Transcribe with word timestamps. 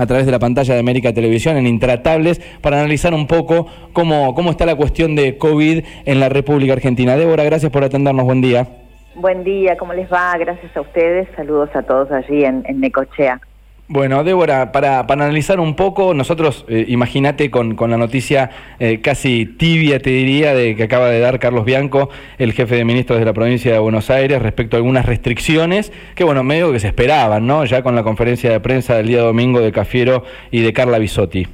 a 0.00 0.06
través 0.06 0.24
de 0.24 0.32
la 0.32 0.38
pantalla 0.38 0.72
de 0.72 0.80
América 0.80 1.12
Televisión 1.12 1.58
en 1.58 1.66
Intratables 1.66 2.40
para 2.62 2.78
analizar 2.78 3.12
un 3.12 3.26
poco 3.26 3.66
cómo, 3.92 4.34
cómo 4.34 4.50
está 4.50 4.64
la 4.64 4.74
cuestión 4.74 5.14
de 5.14 5.36
COVID 5.36 5.84
en 6.06 6.20
la 6.20 6.30
República 6.30 6.72
Argentina. 6.72 7.16
Débora, 7.16 7.44
gracias 7.44 7.70
por 7.70 7.84
atendernos. 7.84 8.24
Buen 8.24 8.40
día. 8.40 8.66
Buen 9.14 9.44
día, 9.44 9.76
¿cómo 9.76 9.92
les 9.92 10.10
va? 10.10 10.34
Gracias 10.38 10.74
a 10.74 10.80
ustedes. 10.80 11.28
Saludos 11.36 11.68
a 11.74 11.82
todos 11.82 12.10
allí 12.10 12.44
en, 12.44 12.64
en 12.66 12.80
Necochea. 12.80 13.42
Bueno, 13.92 14.22
Débora, 14.22 14.70
para, 14.70 15.04
para 15.08 15.24
analizar 15.24 15.58
un 15.58 15.74
poco, 15.74 16.14
nosotros, 16.14 16.64
eh, 16.68 16.84
imagínate 16.86 17.50
con, 17.50 17.74
con, 17.74 17.90
la 17.90 17.96
noticia 17.96 18.50
eh, 18.78 19.00
casi 19.00 19.46
tibia, 19.46 19.98
te 19.98 20.10
diría, 20.10 20.54
de 20.54 20.76
que 20.76 20.84
acaba 20.84 21.08
de 21.08 21.18
dar 21.18 21.40
Carlos 21.40 21.64
Bianco, 21.64 22.08
el 22.38 22.52
jefe 22.52 22.76
de 22.76 22.84
ministros 22.84 23.18
de 23.18 23.24
la 23.24 23.32
provincia 23.32 23.72
de 23.72 23.80
Buenos 23.80 24.08
Aires, 24.08 24.40
respecto 24.40 24.76
a 24.76 24.78
algunas 24.78 25.06
restricciones 25.06 25.92
que, 26.14 26.22
bueno, 26.22 26.44
medio 26.44 26.70
que 26.70 26.78
se 26.78 26.86
esperaban, 26.86 27.48
¿no? 27.48 27.64
Ya 27.64 27.82
con 27.82 27.96
la 27.96 28.04
conferencia 28.04 28.52
de 28.52 28.60
prensa 28.60 28.94
del 28.94 29.08
día 29.08 29.22
domingo 29.22 29.60
de 29.60 29.72
Cafiero 29.72 30.22
y 30.52 30.62
de 30.62 30.72
Carla 30.72 30.98
Bisotti. 30.98 31.48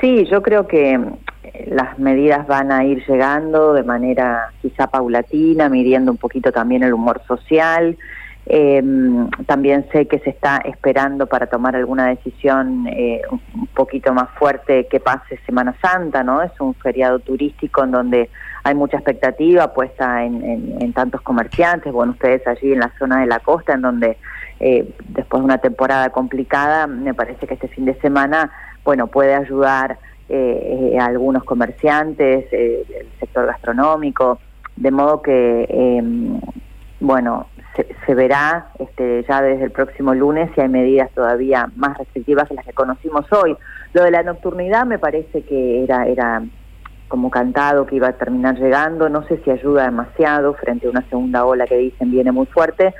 Sí, 0.00 0.26
yo 0.30 0.40
creo 0.40 0.66
que 0.66 0.94
eh, 0.94 1.68
las 1.70 1.98
medidas 1.98 2.46
van 2.46 2.72
a 2.72 2.86
ir 2.86 3.04
llegando 3.06 3.74
de 3.74 3.82
manera 3.82 4.52
quizá 4.62 4.86
paulatina, 4.86 5.68
midiendo 5.68 6.12
un 6.12 6.16
poquito 6.16 6.50
también 6.50 6.82
el 6.82 6.94
humor 6.94 7.20
social. 7.28 7.98
Eh, 8.46 8.82
también 9.46 9.86
sé 9.92 10.06
que 10.06 10.18
se 10.18 10.30
está 10.30 10.58
esperando 10.64 11.26
para 11.26 11.46
tomar 11.46 11.76
alguna 11.76 12.08
decisión 12.08 12.86
eh, 12.88 13.22
un 13.30 13.66
poquito 13.68 14.12
más 14.12 14.28
fuerte 14.30 14.88
que 14.88 14.98
pase 14.98 15.38
Semana 15.46 15.74
Santa, 15.80 16.24
¿no? 16.24 16.42
Es 16.42 16.52
un 16.60 16.74
feriado 16.74 17.20
turístico 17.20 17.84
en 17.84 17.92
donde 17.92 18.30
hay 18.64 18.74
mucha 18.74 18.96
expectativa 18.96 19.72
puesta 19.72 20.24
en, 20.24 20.92
tantos 20.92 21.20
comerciantes, 21.22 21.92
bueno, 21.92 22.12
ustedes 22.12 22.46
allí 22.46 22.72
en 22.72 22.80
la 22.80 22.92
zona 22.98 23.20
de 23.20 23.26
la 23.26 23.40
costa, 23.40 23.74
en 23.74 23.82
donde 23.82 24.18
eh, 24.60 24.94
después 25.08 25.40
de 25.40 25.44
una 25.44 25.58
temporada 25.58 26.10
complicada, 26.10 26.86
me 26.86 27.14
parece 27.14 27.46
que 27.46 27.54
este 27.54 27.68
fin 27.68 27.86
de 27.86 27.94
semana, 28.00 28.52
bueno, 28.84 29.06
puede 29.08 29.34
ayudar 29.34 29.98
eh, 30.28 30.96
a 31.00 31.06
algunos 31.06 31.44
comerciantes, 31.44 32.46
eh, 32.52 32.84
el 33.00 33.08
sector 33.18 33.46
gastronómico, 33.46 34.38
de 34.76 34.90
modo 34.90 35.22
que, 35.22 35.66
em, 35.68 36.40
bueno, 37.00 37.48
se, 37.74 38.14
verá 38.14 38.66
este, 38.78 39.24
ya 39.28 39.40
desde 39.40 39.64
el 39.64 39.70
próximo 39.70 40.14
lunes 40.14 40.50
si 40.54 40.60
hay 40.60 40.68
medidas 40.68 41.10
todavía 41.12 41.70
más 41.76 41.96
restrictivas 41.96 42.48
que 42.48 42.54
las 42.54 42.66
que 42.66 42.72
conocimos 42.72 43.24
hoy. 43.32 43.56
Lo 43.94 44.04
de 44.04 44.10
la 44.10 44.22
nocturnidad 44.22 44.84
me 44.84 44.98
parece 44.98 45.42
que 45.42 45.84
era, 45.84 46.06
era 46.06 46.42
como 47.08 47.30
cantado 47.30 47.86
que 47.86 47.96
iba 47.96 48.08
a 48.08 48.12
terminar 48.12 48.56
llegando, 48.56 49.08
no 49.08 49.26
sé 49.26 49.38
si 49.44 49.50
ayuda 49.50 49.84
demasiado 49.84 50.54
frente 50.54 50.86
a 50.86 50.90
una 50.90 51.06
segunda 51.08 51.44
ola 51.44 51.66
que 51.66 51.76
dicen 51.76 52.10
viene 52.10 52.32
muy 52.32 52.46
fuerte, 52.46 52.94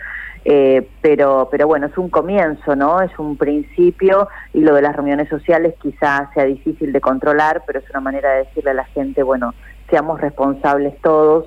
eh, 0.45 0.89
pero, 1.01 1.48
pero 1.51 1.67
bueno, 1.67 1.86
es 1.86 1.97
un 1.97 2.09
comienzo, 2.09 2.75
¿no? 2.75 3.01
Es 3.01 3.17
un 3.19 3.36
principio 3.36 4.29
y 4.53 4.61
lo 4.61 4.75
de 4.75 4.83
las 4.83 4.97
reuniones 4.97 5.29
sociales 5.29 5.75
quizás 5.81 6.33
sea 6.34 6.45
difícil 6.45 6.92
de 6.92 7.01
controlar, 7.01 7.62
pero 7.67 7.79
es 7.79 7.89
una 7.91 8.01
manera 8.01 8.31
de 8.33 8.39
decirle 8.45 8.70
a 8.70 8.75
la 8.75 8.84
gente, 8.86 9.23
bueno, 9.23 9.55
seamos 9.89 10.20
responsables 10.20 10.98
todos, 11.01 11.47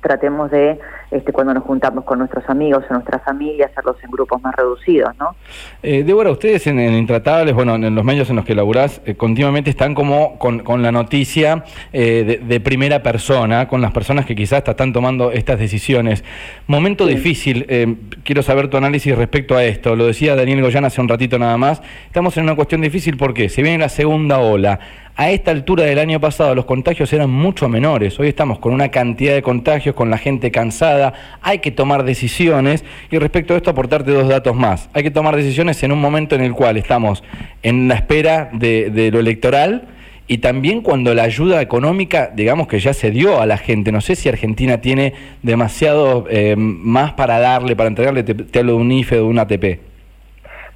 tratemos 0.00 0.50
de, 0.50 0.78
este, 1.10 1.32
cuando 1.32 1.54
nos 1.54 1.64
juntamos 1.64 2.04
con 2.04 2.18
nuestros 2.18 2.48
amigos 2.48 2.84
o 2.88 2.94
nuestra 2.94 3.18
familia, 3.18 3.66
hacerlos 3.66 3.96
en 4.02 4.10
grupos 4.10 4.40
más 4.42 4.54
reducidos, 4.56 5.16
¿no? 5.18 5.34
Eh, 5.82 6.04
Débora, 6.04 6.30
ustedes 6.30 6.66
en, 6.66 6.78
en, 6.78 6.94
Intratables, 6.94 7.54
bueno, 7.54 7.74
en 7.74 7.94
los 7.94 8.04
medios 8.04 8.30
en 8.30 8.36
los 8.36 8.44
que 8.44 8.54
laburás, 8.54 9.00
eh, 9.04 9.14
continuamente 9.14 9.70
están 9.70 9.94
como 9.94 10.38
con, 10.38 10.60
con 10.60 10.82
la 10.82 10.92
noticia 10.92 11.64
eh, 11.92 12.24
de, 12.24 12.36
de, 12.38 12.60
primera 12.60 13.02
persona, 13.02 13.68
con 13.68 13.80
las 13.80 13.92
personas 13.92 14.26
que 14.26 14.34
quizás 14.34 14.62
están 14.66 14.92
tomando 14.92 15.32
estas 15.32 15.58
decisiones. 15.58 16.24
Momento 16.66 17.06
sí. 17.06 17.14
difícil, 17.14 17.66
eh, 17.68 17.96
quiero 18.24 18.42
saber 18.42 18.68
tu 18.68 18.76
análisis 18.76 19.16
respecto 19.16 19.56
a 19.56 19.64
esto. 19.64 19.96
Lo 19.96 20.06
decía 20.06 20.36
Daniel 20.36 20.62
Goyán 20.62 20.84
hace 20.84 21.00
un 21.00 21.08
ratito 21.08 21.38
nada 21.38 21.56
más. 21.56 21.82
Estamos 22.06 22.36
en 22.36 22.44
una 22.44 22.54
cuestión 22.54 22.80
difícil 22.80 23.16
porque 23.16 23.48
se 23.48 23.62
viene 23.62 23.78
la 23.78 23.88
segunda 23.88 24.38
ola. 24.38 24.80
A 25.20 25.32
esta 25.32 25.50
altura 25.50 25.82
del 25.82 25.98
año 25.98 26.20
pasado 26.20 26.54
los 26.54 26.64
contagios 26.64 27.12
eran 27.12 27.28
mucho 27.28 27.68
menores. 27.68 28.20
Hoy 28.20 28.28
estamos 28.28 28.60
con 28.60 28.72
una 28.72 28.92
cantidad 28.92 29.34
de 29.34 29.42
contagios, 29.42 29.96
con 29.96 30.10
la 30.10 30.16
gente 30.16 30.52
cansada. 30.52 31.12
Hay 31.42 31.58
que 31.58 31.72
tomar 31.72 32.04
decisiones. 32.04 32.84
Y 33.10 33.18
respecto 33.18 33.52
a 33.52 33.56
esto, 33.56 33.70
aportarte 33.70 34.12
dos 34.12 34.28
datos 34.28 34.54
más. 34.54 34.88
Hay 34.92 35.02
que 35.02 35.10
tomar 35.10 35.34
decisiones 35.34 35.82
en 35.82 35.90
un 35.90 36.00
momento 36.00 36.36
en 36.36 36.42
el 36.42 36.52
cual 36.52 36.76
estamos 36.76 37.24
en 37.64 37.88
la 37.88 37.96
espera 37.96 38.48
de, 38.52 38.90
de 38.90 39.10
lo 39.10 39.18
electoral 39.18 39.88
y 40.28 40.38
también 40.38 40.82
cuando 40.82 41.12
la 41.14 41.24
ayuda 41.24 41.62
económica, 41.62 42.30
digamos 42.32 42.68
que 42.68 42.78
ya 42.78 42.94
se 42.94 43.10
dio 43.10 43.40
a 43.40 43.46
la 43.46 43.56
gente. 43.56 43.90
No 43.90 44.00
sé 44.00 44.14
si 44.14 44.28
Argentina 44.28 44.80
tiene 44.80 45.14
demasiado 45.42 46.26
eh, 46.30 46.54
más 46.56 47.14
para 47.14 47.40
darle, 47.40 47.74
para 47.74 47.88
entregarle, 47.88 48.22
te, 48.22 48.34
te 48.34 48.60
hablo 48.60 48.74
de 48.74 48.78
un 48.78 48.92
IFE 48.92 49.16
de 49.16 49.22
un 49.22 49.40
ATP. 49.40 49.80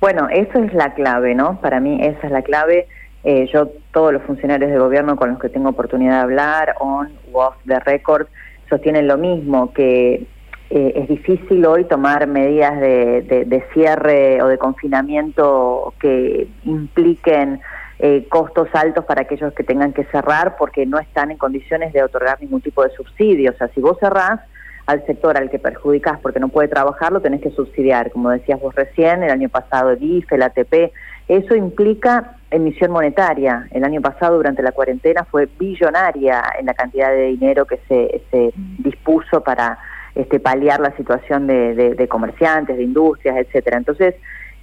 Bueno, 0.00 0.28
eso 0.31 0.58
es 0.64 0.75
la 0.75 0.94
clave, 0.94 1.36
¿no? 1.36 1.60
Para 1.60 1.78
mí 1.78 2.00
esa 2.00 2.26
es 2.26 2.32
la 2.32 2.42
clave 2.42 2.88
eh, 3.25 3.49
yo, 3.53 3.69
todos 3.93 4.12
los 4.12 4.22
funcionarios 4.22 4.71
de 4.71 4.78
gobierno 4.78 5.16
con 5.16 5.31
los 5.31 5.38
que 5.38 5.49
tengo 5.49 5.71
oportunidad 5.71 6.16
de 6.16 6.22
hablar, 6.22 6.75
on 6.81 7.12
u 7.33 7.38
off 7.38 7.55
the 7.66 7.78
record, 7.81 8.27
sostienen 8.69 9.06
lo 9.06 9.16
mismo, 9.16 9.72
que 9.72 10.27
eh, 10.71 10.93
es 10.97 11.09
difícil 11.09 11.65
hoy 11.66 11.84
tomar 11.84 12.27
medidas 12.27 12.81
de, 12.81 13.44
de, 13.47 13.65
cierre 13.75 14.43
o 14.43 14.49
de 14.49 14.59
confinamiento 14.59 15.93
que 16.00 16.49
impliquen 16.65 17.61
eh, 17.99 18.27
costos 18.28 18.69
altos 18.72 19.05
para 19.05 19.22
aquellos 19.22 19.53
que 19.53 19.62
tengan 19.62 19.93
que 19.93 20.05
cerrar 20.05 20.56
porque 20.56 20.87
no 20.87 20.99
están 20.99 21.31
en 21.31 21.37
condiciones 21.37 21.93
de 21.93 22.03
otorgar 22.03 22.41
ningún 22.41 22.62
tipo 22.62 22.82
de 22.82 22.91
subsidio. 22.91 23.53
O 23.53 23.55
sea, 23.55 23.69
si 23.69 23.81
vos 23.81 23.99
cerrás, 24.00 24.41
al 24.87 25.05
sector 25.06 25.37
al 25.37 25.50
que 25.50 25.59
perjudicás 25.59 26.19
porque 26.21 26.41
no 26.41 26.49
puede 26.49 26.69
trabajar, 26.69 27.12
lo 27.12 27.21
tenés 27.21 27.41
que 27.41 27.50
subsidiar. 27.50 28.11
Como 28.11 28.31
decías 28.31 28.61
vos 28.61 28.75
recién, 28.75 29.22
el 29.22 29.31
año 29.31 29.49
pasado 29.49 29.91
el 29.91 30.03
IFE, 30.03 30.34
el 30.34 30.43
ATP, 30.43 30.93
eso 31.28 31.55
implica 31.55 32.38
emisión 32.52 32.92
monetaria. 32.92 33.66
El 33.70 33.84
año 33.84 34.00
pasado, 34.00 34.36
durante 34.36 34.62
la 34.62 34.72
cuarentena, 34.72 35.24
fue 35.24 35.48
billonaria 35.58 36.42
en 36.58 36.66
la 36.66 36.74
cantidad 36.74 37.10
de 37.10 37.26
dinero 37.26 37.64
que 37.64 37.78
se, 37.88 38.52
dispuso 38.78 39.42
para 39.42 39.78
este, 40.14 40.38
paliar 40.38 40.80
la 40.80 40.94
situación 40.96 41.46
de, 41.46 42.06
comerciantes, 42.08 42.76
de 42.76 42.82
industrias, 42.82 43.36
etcétera. 43.36 43.78
Entonces, 43.78 44.14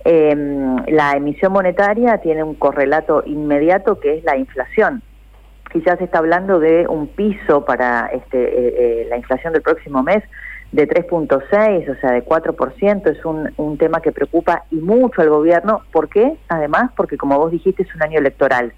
eh, 0.06 0.36
la 0.88 1.14
emisión 1.14 1.52
monetaria 1.52 2.20
tiene 2.20 2.44
un 2.44 2.56
correlato 2.56 3.24
inmediato 3.26 4.00
que 4.00 4.18
es 4.18 4.24
la 4.24 4.38
inflación. 4.38 5.02
Quizás 5.72 5.98
se 6.00 6.06
está 6.06 6.20
hablando 6.20 6.60
de 6.60 6.88
un 6.88 7.08
piso 7.08 7.66
para 7.66 8.08
este, 8.14 8.38
eh, 8.42 8.76
eh, 8.78 9.08
la 9.10 9.18
inflación 9.18 9.54
del 9.54 9.62
próximo 9.62 10.02
mes 10.02 10.24
de 10.72 10.88
3.6, 10.88 11.90
o 11.90 12.00
sea, 12.00 12.12
de 12.12 12.24
4%, 12.24 13.08
es 13.08 13.26
un, 13.26 13.52
un 13.58 13.78
tema 13.78 14.02
que 14.02 14.12
preocupa 14.12 14.66
y 14.70 14.76
mucho 14.76 15.22
al 15.22 15.30
gobierno. 15.30 15.82
¿Por 15.92 16.10
qué? 16.10 16.38
Además, 16.48 16.92
porque 16.96 17.18
como 17.18 17.38
vos 17.38 17.52
dijiste, 17.52 17.84
es 17.84 17.96
un 17.96 18.04
año 18.04 18.20
electoral. 18.20 18.74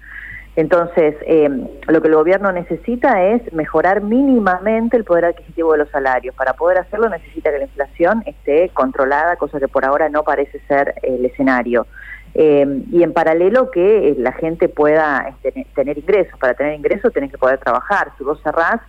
Entonces, 0.54 1.14
eh, 1.26 1.48
lo 1.88 2.02
que 2.02 2.08
el 2.08 2.14
gobierno 2.14 2.52
necesita 2.52 3.22
es 3.22 3.52
mejorar 3.54 4.02
mínimamente 4.02 4.98
el 4.98 5.04
poder 5.04 5.24
adquisitivo 5.24 5.72
de 5.72 5.78
los 5.78 5.88
salarios. 5.90 6.34
Para 6.34 6.52
poder 6.52 6.78
hacerlo 6.78 7.08
necesita 7.08 7.50
que 7.50 7.58
la 7.58 7.64
inflación 7.64 8.22
esté 8.26 8.68
controlada, 8.74 9.36
cosa 9.36 9.58
que 9.58 9.68
por 9.68 9.86
ahora 9.86 10.10
no 10.10 10.24
parece 10.24 10.60
ser 10.68 10.94
el 11.02 11.24
escenario. 11.24 11.86
Eh, 12.34 12.84
y 12.90 13.02
en 13.02 13.12
paralelo 13.12 13.70
que 13.70 14.14
la 14.18 14.32
gente 14.32 14.68
pueda 14.68 15.26
este, 15.28 15.66
tener 15.74 15.96
ingresos. 15.96 16.38
Para 16.38 16.52
tener 16.52 16.74
ingresos 16.74 17.12
tenés 17.14 17.30
que 17.30 17.38
poder 17.38 17.58
trabajar. 17.58 18.12
Si 18.18 18.24
vos 18.24 18.38
cerrás, 18.42 18.80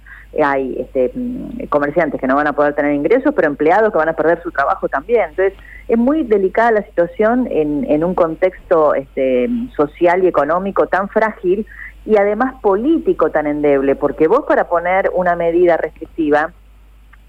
hay 0.42 0.76
este, 0.80 1.12
mm, 1.14 1.68
comerciantes 1.70 2.20
que 2.20 2.28
no 2.28 2.36
van 2.36 2.48
a 2.48 2.54
poder 2.54 2.74
tener 2.74 2.94
ingresos, 2.94 3.34
pero 3.36 3.48
empleados 3.48 3.92
que 3.92 3.98
van 3.98 4.10
a 4.10 4.14
perder 4.14 4.42
su 4.42 4.52
trabajo 4.52 4.88
también. 4.90 5.30
Entonces, 5.30 5.54
es 5.88 5.98
muy 5.98 6.24
delicada 6.24 6.72
la 6.72 6.84
situación 6.84 7.48
en, 7.52 7.86
en 7.90 8.04
un 8.04 8.16
contexto 8.16 8.96
este, 8.96 9.50
social 9.76 10.24
y 10.24 10.28
económico 10.28 10.88
tan 10.88 11.10
frágil 11.10 11.66
y 12.06 12.18
además 12.18 12.56
político 12.62 13.32
tan 13.32 13.48
endeble, 13.48 13.96
porque 13.96 14.28
vos 14.28 14.44
para 14.48 14.68
poner 14.68 15.12
una 15.14 15.36
medida 15.36 15.78
restrictiva 15.78 16.52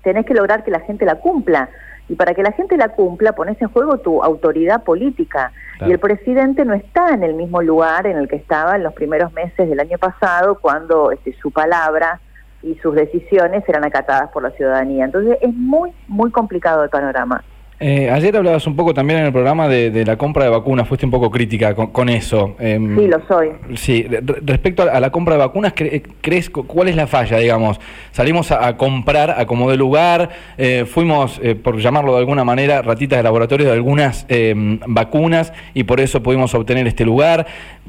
tenés 0.03 0.27
que 0.27 0.35
lograr 0.35 0.65
que 0.65 0.71
la 0.71 0.81
gente 0.81 1.05
la 1.05 1.17
cumpla. 1.17 1.69
Y 2.07 2.17
para 2.17 2.35
que 2.35 2.43
la 2.43 2.53
gente 2.53 2.77
la 2.77 2.91
cumpla, 2.91 3.33
pones 3.33 3.61
en 3.63 3.69
juego 3.69 3.97
tu 3.97 4.23
autoridad 4.23 4.85
política. 4.85 5.53
Claro. 5.79 5.91
Y 5.91 5.93
el 5.95 5.99
presidente 5.99 6.67
no 6.67 6.75
está 6.75 7.15
en 7.15 7.23
el 7.23 7.33
mismo 7.33 7.63
lugar 7.63 8.07
en 8.07 8.19
el 8.19 8.29
que 8.29 8.37
estaba 8.37 8.77
en 8.77 8.83
los 8.83 8.93
primeros 8.93 9.33
meses 9.33 9.69
del 9.69 9.81
año 9.81 9.97
pasado, 9.97 10.59
cuando 10.61 11.11
este, 11.13 11.33
su 11.41 11.51
palabra 11.51 12.21
y 12.65 12.75
sus 12.83 12.95
decisiones 12.95 13.63
eran 13.69 13.85
acatadas 13.85 14.31
por 14.31 14.43
la 14.43 14.51
ciudadanía. 14.53 15.05
Entonces 15.05 15.39
es 15.41 15.55
muy, 15.55 15.93
muy 16.09 16.31
complicado 16.31 16.83
el 16.83 16.91
panorama. 16.91 17.45
Eh, 17.81 18.09
ayer 18.09 18.37
hablabas 18.37 18.67
un 18.69 18.77
poco 18.77 18.95
también 18.95 19.19
en 19.19 19.27
el 19.27 19.33
programa 19.33 19.69
de, 19.69 19.91
de, 19.91 20.05
la 20.05 20.17
compra 20.17 20.45
de 20.45 20.51
vacunas, 20.51 20.87
fuiste 20.87 21.05
un 21.07 21.11
poco 21.11 21.31
crítica 21.31 21.75
con, 21.75 21.89
con 21.89 22.09
eso. 22.09 22.55
Eh, 22.61 22.79
sí, 22.79 23.09
lo 23.09 23.27
soy. 23.27 23.51
Sí, 23.75 24.07
respecto 24.43 24.85
a, 24.85 25.01
la 25.01 25.11
compra 25.11 25.35
de 25.35 25.41
vacunas, 25.41 25.75
¿crees 25.75 26.51
cuál 26.51 26.89
es 26.89 26.95
la 26.95 27.09
falla, 27.09 27.37
digamos? 27.39 27.81
Salimos 28.13 28.53
a, 28.53 28.69
a 28.69 28.77
comprar 28.77 29.33
a 29.33 29.47
como 29.47 29.71
de 29.71 29.77
lugar, 29.77 30.31
eh, 30.57 30.85
fuimos, 30.87 31.41
eh, 31.43 31.57
por 31.57 31.79
llamarlo 31.79 32.13
de 32.13 32.21
alguna 32.21 32.45
manera, 32.45 32.81
ratitas 32.81 33.19
de 33.19 33.25
laboratorio 33.25 33.67
de 33.67 33.73
algunas 33.73 34.25
eh, 34.29 34.55
vacunas 34.87 35.53
y 35.75 35.83
por 35.83 36.01
eso 36.01 36.23
pudimos 36.23 36.55
obtener 36.55 36.87
este 36.87 37.05
lugar. 37.05 37.47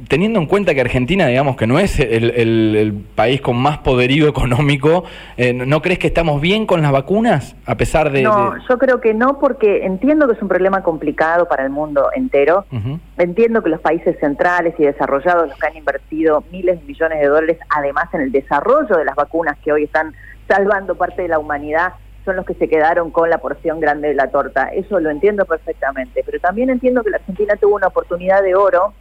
Teniendo 0.10 0.40
en 0.40 0.46
cuenta 0.46 0.74
que 0.74 0.82
Argentina, 0.82 1.28
digamos 1.28 1.56
que 1.56 1.68
no 1.68 1.80
es 1.80 2.00
el, 2.00 2.32
el, 2.32 2.76
el 2.76 2.94
país 2.94 3.42
con 3.42 3.58
más 3.58 3.78
poderío 3.78 4.28
económico, 4.30 5.06
¿no 5.54 5.82
crees 5.82 6.00
que 6.00 6.08
estamos 6.08 6.42
bien 6.42 6.66
con 6.66 6.82
las 6.82 6.92
vacunas? 6.92 7.56
A 7.66 7.76
pesar 7.76 8.12
de... 8.12 8.24
No, 8.24 8.52
de... 8.52 8.60
yo 8.68 8.78
creo 8.78 9.00
que 9.00 9.14
no, 9.14 9.40
porque 9.40 9.86
entiendo 9.86 10.28
que 10.28 10.34
es 10.34 10.42
un 10.42 10.48
problema 10.48 10.84
complicado 10.84 11.48
para 11.48 11.64
el 11.64 11.70
mundo 11.70 12.10
entero. 12.16 12.66
Entiendo 13.18 13.64
que 13.64 13.70
los 13.70 13.82
países 13.82 14.18
centrales 14.20 14.76
y 14.78 14.84
desarrollados, 14.84 15.50
los 15.50 15.58
que 15.58 15.68
han 15.68 15.78
invertido 15.78 16.44
miles 16.52 16.80
de 16.80 16.86
millones 16.86 17.20
de 17.20 17.28
dólares, 17.28 17.58
además 17.70 18.14
en 18.14 18.22
el 18.22 18.32
desarrollo 18.32 18.98
de 18.98 19.06
las 19.06 19.16
vacunas 19.16 19.58
que 19.64 19.72
hoy 19.72 19.84
están 19.84 20.14
salvando 20.48 20.96
parte 20.96 21.22
de 21.22 21.28
la 21.30 21.40
humanidad, 21.40 21.94
son 22.26 22.36
los 22.36 22.46
que 22.46 22.56
se 22.56 22.68
quedaron 22.68 23.12
con 23.12 23.30
la 23.30 23.38
porción 23.38 23.80
grande 23.80 24.10
de 24.10 24.16
la 24.16 24.30
torta. 24.30 24.70
Eso 24.74 25.00
lo 25.00 25.10
entiendo 25.10 25.46
perfectamente. 25.46 26.24
Pero 26.26 26.40
también 26.40 26.70
entiendo 26.70 27.04
que 27.04 27.12
la 27.12 27.18
Argentina 27.18 27.56
tuvo 27.56 27.76
una 27.76 27.88
oportunidad 27.88 28.42
de 28.42 28.56
oro 28.56 28.94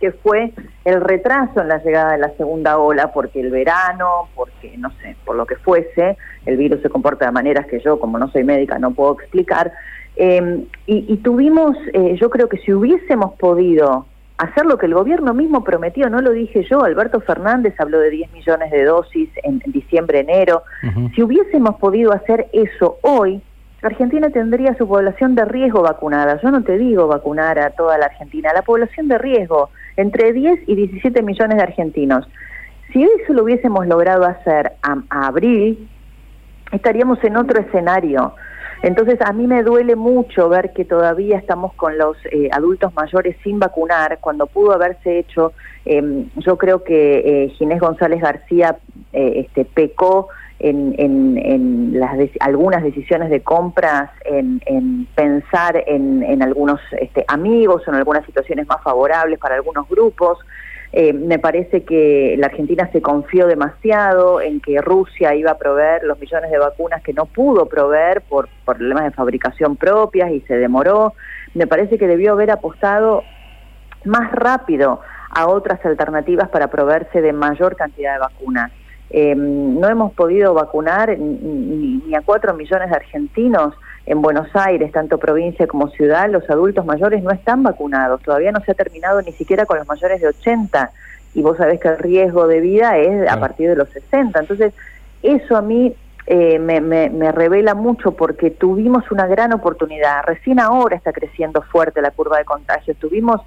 que 0.00 0.12
fue 0.12 0.52
el 0.84 1.00
retraso 1.00 1.60
en 1.60 1.68
la 1.68 1.82
llegada 1.82 2.12
de 2.12 2.18
la 2.18 2.30
segunda 2.36 2.78
ola, 2.78 3.12
porque 3.12 3.40
el 3.40 3.50
verano, 3.50 4.28
porque 4.34 4.76
no 4.78 4.90
sé, 5.02 5.14
por 5.24 5.36
lo 5.36 5.46
que 5.46 5.56
fuese, 5.56 6.16
el 6.46 6.56
virus 6.56 6.80
se 6.80 6.88
comporta 6.88 7.26
de 7.26 7.32
maneras 7.32 7.66
que 7.66 7.80
yo, 7.80 8.00
como 8.00 8.18
no 8.18 8.30
soy 8.30 8.42
médica, 8.42 8.78
no 8.78 8.92
puedo 8.92 9.12
explicar. 9.20 9.72
Em, 10.16 10.64
y, 10.86 11.16
tuvimos, 11.18 11.76
eh, 11.92 12.16
yo 12.20 12.30
creo 12.30 12.48
que 12.48 12.58
si 12.58 12.72
hubiésemos 12.72 13.34
podido 13.34 14.06
hacer 14.38 14.64
lo 14.64 14.78
que 14.78 14.86
el 14.86 14.94
gobierno 14.94 15.34
mismo 15.34 15.62
prometió, 15.62 16.08
no 16.08 16.20
lo 16.22 16.30
dije 16.30 16.64
yo, 16.64 16.82
Alberto 16.82 17.20
Fernández 17.20 17.74
habló 17.78 18.00
de 18.00 18.10
10 18.10 18.32
millones 18.32 18.70
de 18.70 18.84
dosis 18.84 19.28
en, 19.42 19.58
diciembre, 19.66 20.20
enero, 20.20 20.62
si 21.14 21.22
hubiésemos 21.22 21.76
podido 21.76 22.12
hacer 22.12 22.48
eso 22.52 22.96
hoy, 23.02 23.42
Argentina 23.82 24.30
tendría 24.30 24.74
su 24.76 24.86
población 24.86 25.34
de 25.34 25.44
riesgo 25.44 25.82
vacunada. 25.82 26.40
Yo 26.42 26.50
no 26.50 26.62
te 26.62 26.76
digo 26.76 27.06
vacunar 27.06 27.58
a 27.58 27.70
toda 27.70 27.96
la 27.96 28.06
Argentina, 28.06 28.52
la 28.54 28.62
población 28.62 29.08
de 29.08 29.18
riesgo, 29.18 29.70
entre 30.00 30.32
10 30.32 30.60
y 30.66 30.74
17 30.74 31.22
millones 31.22 31.56
de 31.56 31.62
argentinos. 31.62 32.26
Si 32.92 33.02
eso 33.02 33.32
lo 33.32 33.44
hubiésemos 33.44 33.86
logrado 33.86 34.24
hacer 34.24 34.72
a, 34.82 35.26
abril, 35.26 35.88
estaríamos 36.72 37.22
en 37.22 37.36
otro 37.36 37.60
escenario. 37.60 38.34
Entonces 38.82 39.18
a 39.20 39.32
mí 39.32 39.46
me 39.46 39.62
duele 39.62 39.94
mucho 39.94 40.48
ver 40.48 40.72
que 40.72 40.86
todavía 40.86 41.36
estamos 41.36 41.74
con 41.74 41.98
los 41.98 42.16
eh, 42.32 42.48
adultos 42.50 42.94
mayores 42.94 43.36
sin 43.44 43.58
vacunar, 43.58 44.18
cuando 44.20 44.46
pudo 44.46 44.72
haberse 44.72 45.18
hecho, 45.18 45.52
em, 45.84 46.30
yo 46.36 46.56
creo 46.56 46.82
que 46.82 47.44
eh, 47.44 47.48
Ginés 47.50 47.78
González 47.78 48.22
García 48.22 48.78
eh, 49.12 49.44
este, 49.44 49.66
pecó 49.66 50.28
en, 50.60 52.00
algunas 52.40 52.82
decisiones 52.82 53.30
de 53.30 53.42
compras, 53.42 54.10
en, 54.24 55.06
pensar 55.14 55.82
en, 55.86 56.42
algunos 56.42 56.80
este, 57.00 57.24
amigos 57.28 57.82
o 57.86 57.90
en 57.90 57.96
algunas 57.96 58.24
situaciones 58.26 58.66
más 58.66 58.82
favorables 58.82 59.38
para 59.38 59.56
algunos 59.56 59.88
grupos. 59.88 60.38
Eh, 60.92 61.12
me 61.12 61.38
parece 61.38 61.84
que 61.84 62.34
la 62.38 62.46
Argentina 62.46 62.90
se 62.92 63.00
confió 63.00 63.46
demasiado 63.46 64.40
en 64.40 64.60
que 64.60 64.80
Rusia 64.80 65.36
iba 65.36 65.52
a 65.52 65.58
proveer 65.58 66.02
los 66.02 66.18
millones 66.18 66.50
de 66.50 66.58
vacunas 66.58 67.00
que 67.02 67.12
no 67.12 67.26
pudo 67.26 67.66
proveer 67.66 68.22
por 68.22 68.48
problemas 68.64 69.04
de 69.04 69.12
fabricación 69.12 69.76
propias 69.76 70.32
y 70.32 70.40
se 70.42 70.56
demoró. 70.56 71.14
Me 71.54 71.68
parece 71.68 71.96
que 71.96 72.08
debió 72.08 72.32
haber 72.32 72.50
apostado 72.50 73.22
más 74.04 74.32
rápido 74.32 75.00
a 75.30 75.46
otras 75.46 75.84
alternativas 75.86 76.48
para 76.48 76.68
proveerse 76.68 77.20
de 77.20 77.32
mayor 77.32 77.76
cantidad 77.76 78.14
de 78.14 78.18
vacunas. 78.18 78.72
Eh, 79.10 79.34
no 79.34 79.88
hemos 79.88 80.12
podido 80.12 80.54
vacunar 80.54 81.18
ni, 81.18 82.14
a 82.14 82.20
cuatro 82.22 82.54
millones 82.54 82.90
de 82.90 82.96
argentinos 82.96 83.74
en 84.06 84.22
Buenos 84.22 84.48
Aires, 84.54 84.92
tanto 84.92 85.18
provincia 85.18 85.66
como 85.66 85.88
ciudad, 85.88 86.30
los 86.30 86.48
adultos 86.48 86.86
mayores 86.86 87.22
no 87.22 87.30
están 87.30 87.62
vacunados, 87.62 88.22
todavía 88.22 88.52
no 88.52 88.60
se 88.60 88.72
ha 88.72 88.74
terminado 88.74 89.20
ni 89.22 89.32
siquiera 89.32 89.66
con 89.66 89.78
los 89.78 89.86
mayores 89.86 90.20
de 90.20 90.28
80 90.28 90.90
y 91.34 91.42
vos 91.42 91.56
sabés 91.56 91.80
que 91.80 91.88
el 91.88 91.98
riesgo 91.98 92.46
de 92.46 92.60
vida 92.60 92.98
es 92.98 93.28
a 93.28 93.38
partir 93.38 93.68
de 93.68 93.76
los 93.76 93.88
60, 93.90 94.40
entonces 94.40 94.72
eso 95.22 95.56
a 95.56 95.62
mí 95.62 95.94
eh, 96.26 96.58
me, 96.58 96.80
me, 96.80 97.32
revela 97.32 97.74
mucho 97.74 98.12
porque 98.12 98.50
tuvimos 98.50 99.10
una 99.10 99.26
gran 99.26 99.52
oportunidad, 99.52 100.22
recién 100.24 100.60
ahora 100.60 100.96
está 100.96 101.12
creciendo 101.12 101.62
fuerte 101.62 102.00
la 102.00 102.10
curva 102.12 102.38
de 102.38 102.44
contagio, 102.44 102.94
tuvimos 102.94 103.40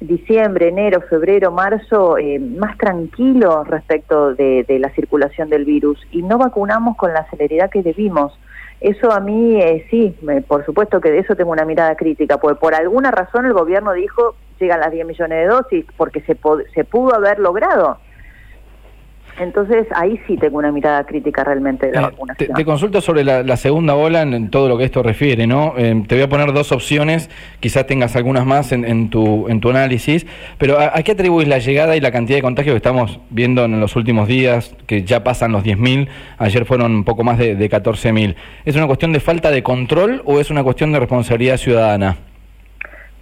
diciembre, 0.00 0.68
enero, 0.68 1.00
febrero, 1.02 1.50
marzo 1.50 2.18
eh, 2.18 2.38
más 2.38 2.76
tranquilo 2.78 3.64
respecto 3.64 4.34
de, 4.34 4.64
la 4.80 4.90
circulación 4.90 5.48
del 5.48 5.64
virus 5.64 5.98
y 6.10 6.22
no 6.22 6.38
vacunamos 6.38 6.96
con 6.96 7.12
la 7.12 7.28
celeridad 7.30 7.70
que 7.70 7.82
debimos. 7.82 8.38
Eso 8.80 9.12
a 9.12 9.20
mí 9.20 9.60
eh, 9.60 9.86
sí, 9.90 10.16
por 10.46 10.64
supuesto 10.66 11.00
que 11.00 11.10
de 11.10 11.20
eso 11.20 11.36
tengo 11.36 11.52
una 11.52 11.64
mirada 11.64 11.94
crítica, 11.96 12.38
porque 12.38 12.60
por 12.60 12.74
alguna 12.74 13.10
razón 13.10 13.46
el 13.46 13.52
gobierno 13.52 13.92
dijo 13.92 14.34
llegan 14.60 14.80
las 14.80 14.92
10 14.92 15.06
millones 15.06 15.38
de 15.38 15.46
dosis 15.46 15.86
porque 15.96 16.20
se, 16.22 16.36
se 16.74 16.84
pudo 16.84 17.14
haber 17.14 17.38
logrado. 17.38 17.98
Entonces 19.38 19.86
ahí 19.94 20.20
sí 20.26 20.36
tengo 20.36 20.58
una 20.58 20.70
mirada 20.70 21.04
crítica 21.04 21.44
realmente 21.44 21.88
de 21.88 21.92
la 21.92 22.00
eh, 22.00 22.04
vacunación. 22.04 22.54
Te, 22.54 22.64
consulto 22.64 23.00
sobre 23.00 23.24
la, 23.24 23.56
segunda 23.56 23.94
ola 23.94 24.22
en, 24.22 24.50
todo 24.50 24.68
lo 24.68 24.78
que 24.78 24.84
esto 24.84 25.02
refiere, 25.02 25.46
¿no? 25.46 25.74
Eh, 25.76 26.04
te 26.06 26.14
voy 26.14 26.24
a 26.24 26.28
poner 26.28 26.52
dos 26.52 26.72
opciones, 26.72 27.30
quizás 27.60 27.86
tengas 27.86 28.14
algunas 28.16 28.46
más 28.46 28.72
en, 28.72 29.10
tu, 29.10 29.48
en 29.48 29.60
tu 29.60 29.70
análisis, 29.70 30.26
pero 30.58 30.78
¿a, 30.78 31.02
qué 31.02 31.12
atribuís 31.12 31.48
la 31.48 31.58
llegada 31.58 31.96
y 31.96 32.00
la 32.00 32.12
cantidad 32.12 32.38
de 32.38 32.42
contagios 32.42 32.74
que 32.74 32.78
estamos 32.78 33.20
viendo 33.30 33.64
en 33.64 33.80
los 33.80 33.96
últimos 33.96 34.28
días, 34.28 34.74
que 34.86 35.04
ya 35.04 35.24
pasan 35.24 35.52
los 35.52 35.64
10.000, 35.64 36.08
ayer 36.38 36.64
fueron 36.64 36.94
un 36.94 37.04
poco 37.04 37.24
más 37.24 37.38
de, 37.38 37.56
de 37.56 37.70
14.000? 37.70 38.34
¿Es 38.64 38.76
una 38.76 38.86
cuestión 38.86 39.12
de 39.12 39.20
falta 39.20 39.50
de 39.50 39.62
control 39.62 40.22
o 40.24 40.40
es 40.40 40.50
una 40.50 40.62
cuestión 40.62 40.92
de 40.92 41.00
responsabilidad 41.00 41.56
ciudadana? 41.56 42.16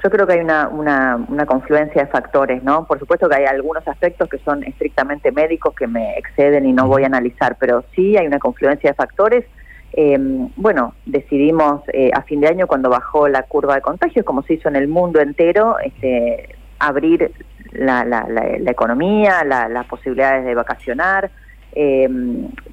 Yo 0.03 0.11
creo 0.11 0.27
que 0.27 0.33
hay 0.33 0.41
una, 0.41 0.69
una, 0.69 1.25
una, 1.29 1.47
confluencia 1.47 2.03
de 2.03 2.11
factores, 2.11 2.65
¿no? 2.65 2.87
Por 2.87 2.99
supuesto 2.99 3.29
que 3.29 3.37
hay 3.37 3.45
algunos 3.45 3.87
aspectos 3.87 4.29
que 4.29 4.39
son 4.39 4.65
estrictamente 4.65 5.31
médicos 5.31 5.75
que 5.77 5.87
me 5.87 6.19
exceden 6.19 6.67
y 6.67 6.73
no 6.73 6.89
voy 6.89 7.05
a 7.05 7.07
analizar, 7.07 7.57
pero 7.61 7.85
sí 7.95 8.17
hay 8.17 8.27
una 8.27 8.41
confluencia 8.41 8.91
de 8.91 8.95
factores. 8.95 9.45
Eh, 9.93 10.19
bueno, 10.57 10.95
decidimos 11.07 11.83
eh, 11.93 12.11
a 12.13 12.23
fin 12.23 12.41
de 12.41 12.49
año, 12.49 12.67
cuando 12.67 12.91
bajó 12.91 13.29
la 13.29 13.45
curva 13.45 13.77
de 13.77 13.81
contagios, 13.81 14.27
como 14.27 14.43
se 14.43 14.55
hizo 14.55 14.69
en 14.69 14.75
el 14.75 14.89
mundo 14.89 15.21
entero, 15.21 15.79
este, 15.79 16.57
abrir 16.81 17.31
la, 17.71 18.05
la, 18.05 18.27
la, 18.29 18.71
economía, 18.71 19.45
las 19.45 19.87
posibilidades 19.87 20.45
de 20.45 20.55
vacacionar. 20.57 21.31
Eh, 21.75 22.09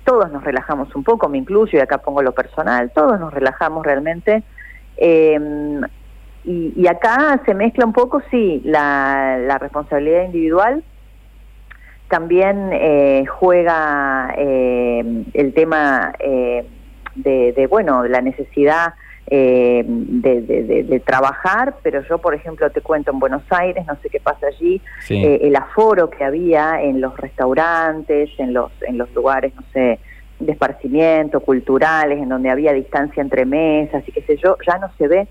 todos 0.04 0.32
nos 0.32 0.44
relajamos 0.44 0.96
un 0.96 1.04
poco, 1.04 1.30
me 1.30 1.38
incluyo, 1.38 1.78
y 1.78 1.82
acá 1.82 2.00
pongo 2.00 2.24
lo 2.24 2.32
personal, 2.32 2.92
todos 2.92 3.20
nos 3.20 3.32
relajamos 3.32 3.86
realmente. 3.86 4.42
Eh, 4.98 5.40
y, 6.52 6.88
acá 6.88 7.40
se 7.46 7.54
mezcla 7.54 7.86
un 7.86 7.94
poco, 7.94 8.24
sí, 8.32 8.62
la, 8.66 9.58
responsabilidad 9.60 10.24
individual, 10.24 10.84
también 12.08 12.72
eh, 12.74 13.26
juega 13.28 14.34
eh, 14.36 15.26
el 15.36 15.54
tema 15.54 16.12
eh, 16.18 16.66
de, 17.14 17.68
bueno, 17.70 18.02
de 18.02 18.10
la 18.10 18.22
necesidad 18.22 18.96
de, 19.30 21.04
trabajar, 21.06 21.76
pero 21.84 22.02
yo, 22.10 22.18
por 22.18 22.34
ejemplo, 22.34 22.72
te 22.72 22.82
cuento 22.82 23.12
en 23.12 23.20
Buenos 23.20 23.44
Aires, 23.52 23.86
no 23.86 23.96
sé 24.02 24.10
qué 24.10 24.20
pasa 24.20 24.48
allí, 24.48 24.82
el 25.08 25.56
aforo 25.56 26.10
que 26.10 26.24
había 26.24 26.82
en 26.82 27.00
los 27.00 27.16
restaurantes, 27.16 28.32
en 28.40 28.54
los, 28.54 28.72
en 28.82 28.98
los 28.98 29.14
lugares, 29.14 29.54
no 29.54 29.62
sé, 29.72 30.00
de 30.40 30.52
esparcimiento, 30.52 31.42
culturales, 31.42 32.18
en 32.18 32.30
donde 32.30 32.50
había 32.50 32.74
distancia 32.74 33.22
entre 33.22 33.46
mesas 33.46 34.04
y 34.08 34.12
qué 34.12 34.24
sé 34.24 34.38
yo, 34.38 34.58
ya 34.66 34.80
no 34.80 34.90
se 34.98 35.08
ve 35.08 35.28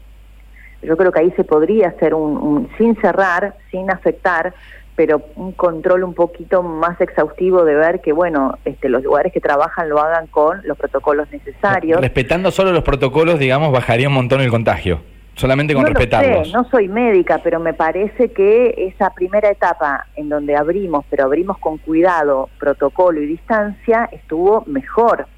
yo 0.82 0.96
creo 0.96 1.12
que 1.12 1.20
ahí 1.20 1.30
se 1.32 1.44
podría 1.44 1.88
hacer 1.88 2.14
un, 2.14 2.68
sin 2.78 2.96
cerrar, 3.00 3.54
sin 3.70 3.90
afectar, 3.90 4.54
pero 4.94 5.22
un 5.36 5.52
control 5.52 6.04
un 6.04 6.14
poquito 6.14 6.62
más 6.62 7.00
exhaustivo 7.00 7.64
de 7.64 7.74
ver 7.74 8.00
que, 8.00 8.12
bueno, 8.12 8.58
este, 8.64 8.88
los 8.88 9.02
lugares 9.02 9.32
que 9.32 9.40
trabajan 9.40 9.88
lo 9.88 10.00
hagan 10.00 10.26
con 10.26 10.60
los 10.64 10.76
protocolos 10.76 11.30
necesarios. 11.30 12.00
Respetando 12.00 12.50
solo 12.50 12.72
los 12.72 12.82
protocolos, 12.82 13.38
digamos, 13.38 13.72
bajaría 13.72 14.08
un 14.08 14.14
montón 14.14 14.40
el 14.40 14.50
contagio. 14.50 15.00
Solamente 15.34 15.72
con 15.72 15.84
no 15.84 15.90
respetarlos. 15.90 16.52
no 16.52 16.64
soy 16.68 16.88
médica, 16.88 17.38
pero 17.44 17.60
me 17.60 17.72
parece 17.72 18.32
que 18.32 18.74
esa 18.92 19.10
primera 19.14 19.48
etapa 19.48 20.06
en 20.16 20.28
donde 20.28 20.56
abrimos, 20.56 21.04
pero 21.08 21.26
abrimos 21.26 21.58
con 21.58 21.78
cuidado, 21.78 22.48
protocolo 22.58 23.22
y 23.22 23.26
distancia, 23.26 24.08
estuvo 24.10 24.64
mejor. 24.66 25.28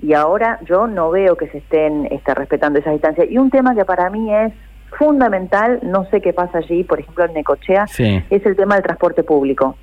Y 0.00 0.14
ahora 0.14 0.60
yo 0.64 0.86
no 0.86 1.10
veo 1.10 1.36
que 1.36 1.48
se 1.48 1.58
estén 1.58 2.08
este, 2.10 2.32
respetando 2.32 2.78
esa 2.78 2.90
distancia. 2.90 3.26
Y 3.26 3.36
un 3.36 3.50
tema 3.50 3.74
que 3.74 3.84
para 3.84 4.08
mí 4.08 4.34
es 4.34 4.50
fundamental, 4.98 5.80
no 5.82 6.04
sé 6.10 6.20
qué 6.20 6.32
pasa 6.32 6.58
allí, 6.58 6.84
por 6.84 7.00
ejemplo 7.00 7.24
en 7.24 7.34
Necochea, 7.34 7.84
es 7.84 8.46
el 8.46 8.56
tema 8.56 8.74
del 8.74 8.84
transporte 8.84 9.22
público. 9.22 9.76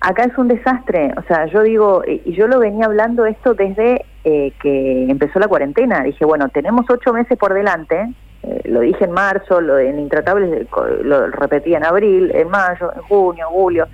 Acá 0.00 0.24
es 0.24 0.36
un 0.36 0.48
desastre, 0.48 1.12
o 1.16 1.22
sea, 1.22 1.46
yo 1.46 1.62
digo, 1.62 2.02
y 2.06 2.32
yo 2.32 2.46
lo 2.46 2.58
venía 2.58 2.86
hablando 2.86 3.24
esto 3.24 3.54
desde 3.54 4.04
eh, 4.24 4.52
que 4.60 5.10
empezó 5.10 5.38
la 5.38 5.48
cuarentena, 5.48 6.02
dije, 6.02 6.24
bueno, 6.24 6.48
tenemos 6.50 6.84
ocho 6.90 7.12
meses 7.12 7.38
por 7.38 7.54
delante, 7.54 8.12
eh, 8.42 8.60
lo 8.64 8.80
dije 8.80 9.04
en 9.04 9.12
marzo, 9.12 9.62
lo 9.62 9.78
en 9.78 9.98
Intratables 9.98 10.66
lo 11.02 11.28
repetí 11.28 11.74
en 11.74 11.84
abril, 11.84 12.30
en 12.34 12.48
mayo, 12.48 12.92
en 12.94 13.02
junio, 13.02 13.46
julio, 13.48 13.86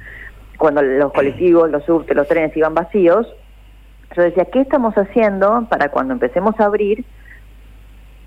cuando 0.59 0.83
los 0.83 1.13
colectivos, 1.13 1.71
los 1.71 1.85
subtes, 1.85 2.17
los 2.17 2.27
trenes 2.27 2.57
iban 2.57 2.75
vacíos, 2.75 3.27
yo 4.17 4.23
decía, 4.23 4.47
¿qué 4.47 4.61
estamos 4.63 4.95
haciendo 4.95 5.67
para 5.71 5.91
cuando 5.91 6.13
empecemos 6.13 6.59
a 6.59 6.65
abrir 6.65 7.05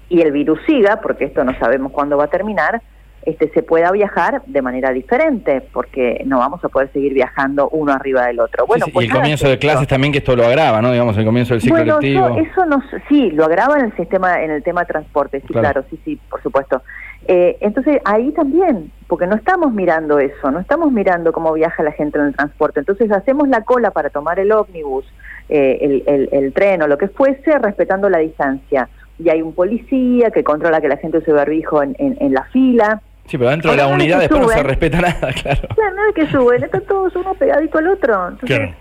y 0.09 0.21
el 0.21 0.31
virus 0.31 0.59
siga, 0.65 1.01
porque 1.01 1.25
esto 1.25 1.43
no 1.43 1.57
sabemos 1.59 1.91
cuándo 1.91 2.17
va 2.17 2.25
a 2.25 2.27
terminar, 2.27 2.81
este, 3.25 3.49
se 3.49 3.63
pueda 3.63 3.91
viajar 3.91 4.41
de 4.45 4.61
manera 4.61 4.91
diferente, 4.91 5.61
porque 5.71 6.21
no 6.25 6.39
vamos 6.39 6.63
a 6.63 6.69
poder 6.69 6.91
seguir 6.91 7.13
viajando 7.13 7.69
uno 7.69 7.93
arriba 7.93 8.27
del 8.27 8.39
otro. 8.39 8.65
Bueno, 8.65 8.85
pues 8.91 9.05
y 9.05 9.09
el 9.09 9.15
comienzo 9.15 9.47
de 9.47 9.57
clases 9.57 9.87
también 9.87 10.11
que 10.11 10.19
esto 10.19 10.35
lo 10.35 10.45
agrava, 10.45 10.81
¿no? 10.81 10.91
Digamos, 10.91 11.17
el 11.17 11.25
comienzo 11.25 11.53
del 11.53 11.61
ciclo 11.61 11.77
bueno, 11.77 11.99
lectivo. 11.99 12.37
Eso, 12.37 12.63
sí, 13.07 13.31
lo 13.31 13.45
agrava 13.45 13.79
en 13.79 13.85
el 13.85 13.95
sistema, 13.95 14.41
en 14.43 14.51
el 14.51 14.61
tema 14.61 14.81
de 14.81 14.87
transporte, 14.87 15.41
sí, 15.41 15.53
claro, 15.53 15.85
sí, 15.89 15.99
sí, 16.03 16.19
por 16.29 16.43
supuesto. 16.43 16.81
Eh, 17.25 17.57
entonces 17.61 18.01
ahí 18.03 18.31
también, 18.31 18.91
porque 19.07 19.27
no 19.27 19.35
estamos 19.35 19.71
mirando 19.71 20.19
eso, 20.19 20.51
no 20.51 20.59
estamos 20.59 20.91
mirando 20.91 21.31
cómo 21.31 21.53
viaja 21.53 21.81
la 21.81 21.93
gente 21.93 22.19
en 22.19 22.25
el 22.25 22.35
transporte. 22.35 22.81
Entonces 22.81 23.09
hacemos 23.11 23.47
la 23.47 23.61
cola 23.61 23.91
para 23.91 24.09
tomar 24.09 24.39
el 24.39 24.51
ómnibus, 24.51 25.05
eh, 25.47 26.03
el, 26.05 26.29
el, 26.31 26.53
tren 26.53 26.81
o 26.81 26.87
lo 26.87 26.97
que 26.97 27.07
fuese, 27.07 27.57
respetando 27.59 28.09
la 28.09 28.17
distancia. 28.17 28.89
Y 29.19 29.29
hay 29.29 29.41
un 29.41 29.53
policía 29.53 30.31
que 30.31 30.43
controla 30.43 30.81
que 30.81 30.87
la 30.87 30.97
gente 30.97 31.19
use 31.19 31.31
barbijo 31.31 31.83
en, 31.83 31.95
en 31.97 32.33
la 32.33 32.43
fila. 32.45 33.01
Sí, 33.27 33.37
pero 33.37 33.51
dentro 33.51 33.71
de 33.71 33.77
la 33.77 33.87
unidad 33.87 34.19
después 34.19 34.41
no 34.41 34.49
se 34.49 34.63
respeta 34.63 35.01
nada, 35.01 35.31
claro. 35.33 35.67
Claro, 35.75 35.95
nada 35.95 36.11
que 36.13 36.27
suben, 36.27 36.63
están 36.63 36.83
todos 36.85 37.15
uno 37.15 37.33
pegadito 37.35 37.77
al 37.77 37.87
otro. 37.87 38.29
Entonces, 38.29 38.71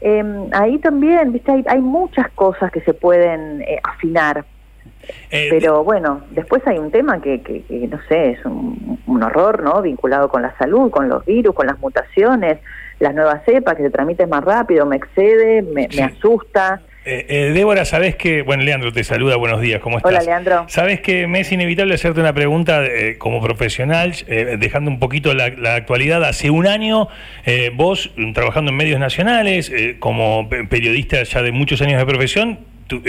em, 0.00 0.48
ahí 0.52 0.78
también, 0.78 1.32
viste, 1.32 1.52
hay, 1.52 1.64
hay, 1.68 1.80
muchas 1.80 2.30
cosas 2.30 2.72
que 2.72 2.80
se 2.80 2.94
pueden 2.94 3.62
eh, 3.62 3.78
afinar. 3.82 4.44
Eh, 5.30 5.48
pero 5.50 5.82
bueno, 5.82 6.22
después 6.30 6.66
hay 6.66 6.78
un 6.78 6.90
tema 6.90 7.20
que, 7.20 7.42
que, 7.42 7.64
no 7.90 7.98
sé, 8.08 8.32
es 8.32 8.44
un, 8.44 8.98
un, 9.06 9.22
horror, 9.22 9.62
¿no? 9.62 9.82
Vinculado 9.82 10.28
con 10.28 10.42
la 10.42 10.56
salud, 10.56 10.90
con 10.90 11.08
los 11.08 11.24
virus, 11.24 11.54
con 11.54 11.66
las 11.66 11.78
mutaciones, 11.78 12.58
las 13.00 13.14
nuevas 13.14 13.42
cepas 13.44 13.76
que 13.76 13.82
se 13.82 13.90
tramiten 13.90 14.28
más 14.28 14.44
rápido, 14.44 14.86
me 14.86 14.96
excede, 14.96 15.62
me, 15.62 15.88
me 15.94 16.02
asusta. 16.02 16.80
Eh, 17.02 17.24
eh, 17.28 17.52
Débora, 17.54 17.86
sabes 17.86 18.14
que, 18.14 18.42
bueno, 18.42 18.62
Leandro 18.62 18.92
te 18.92 19.04
saluda, 19.04 19.36
buenos 19.36 19.62
días, 19.62 19.80
¿cómo 19.80 19.96
estás? 19.96 20.12
Hola, 20.12 20.22
Leandro. 20.22 20.66
Sabes 20.68 21.00
que 21.00 21.26
me 21.26 21.40
es 21.40 21.50
inevitable 21.50 21.94
hacerte 21.94 22.20
una 22.20 22.34
pregunta 22.34 22.84
eh, 22.84 23.16
como 23.16 23.40
profesional, 23.40 24.14
dejando 24.58 24.90
un 24.90 24.98
poquito 24.98 25.32
la, 25.32 25.74
actualidad. 25.74 26.22
Hace 26.24 26.50
un 26.50 26.66
año, 26.66 27.08
vos, 27.74 28.10
trabajando 28.34 28.70
en 28.70 28.76
medios 28.76 29.00
nacionales, 29.00 29.72
como 29.98 30.48
periodista 30.68 31.22
ya 31.22 31.42
de 31.42 31.52
muchos 31.52 31.80
años 31.80 31.98
de 31.98 32.06
profesión, 32.06 32.58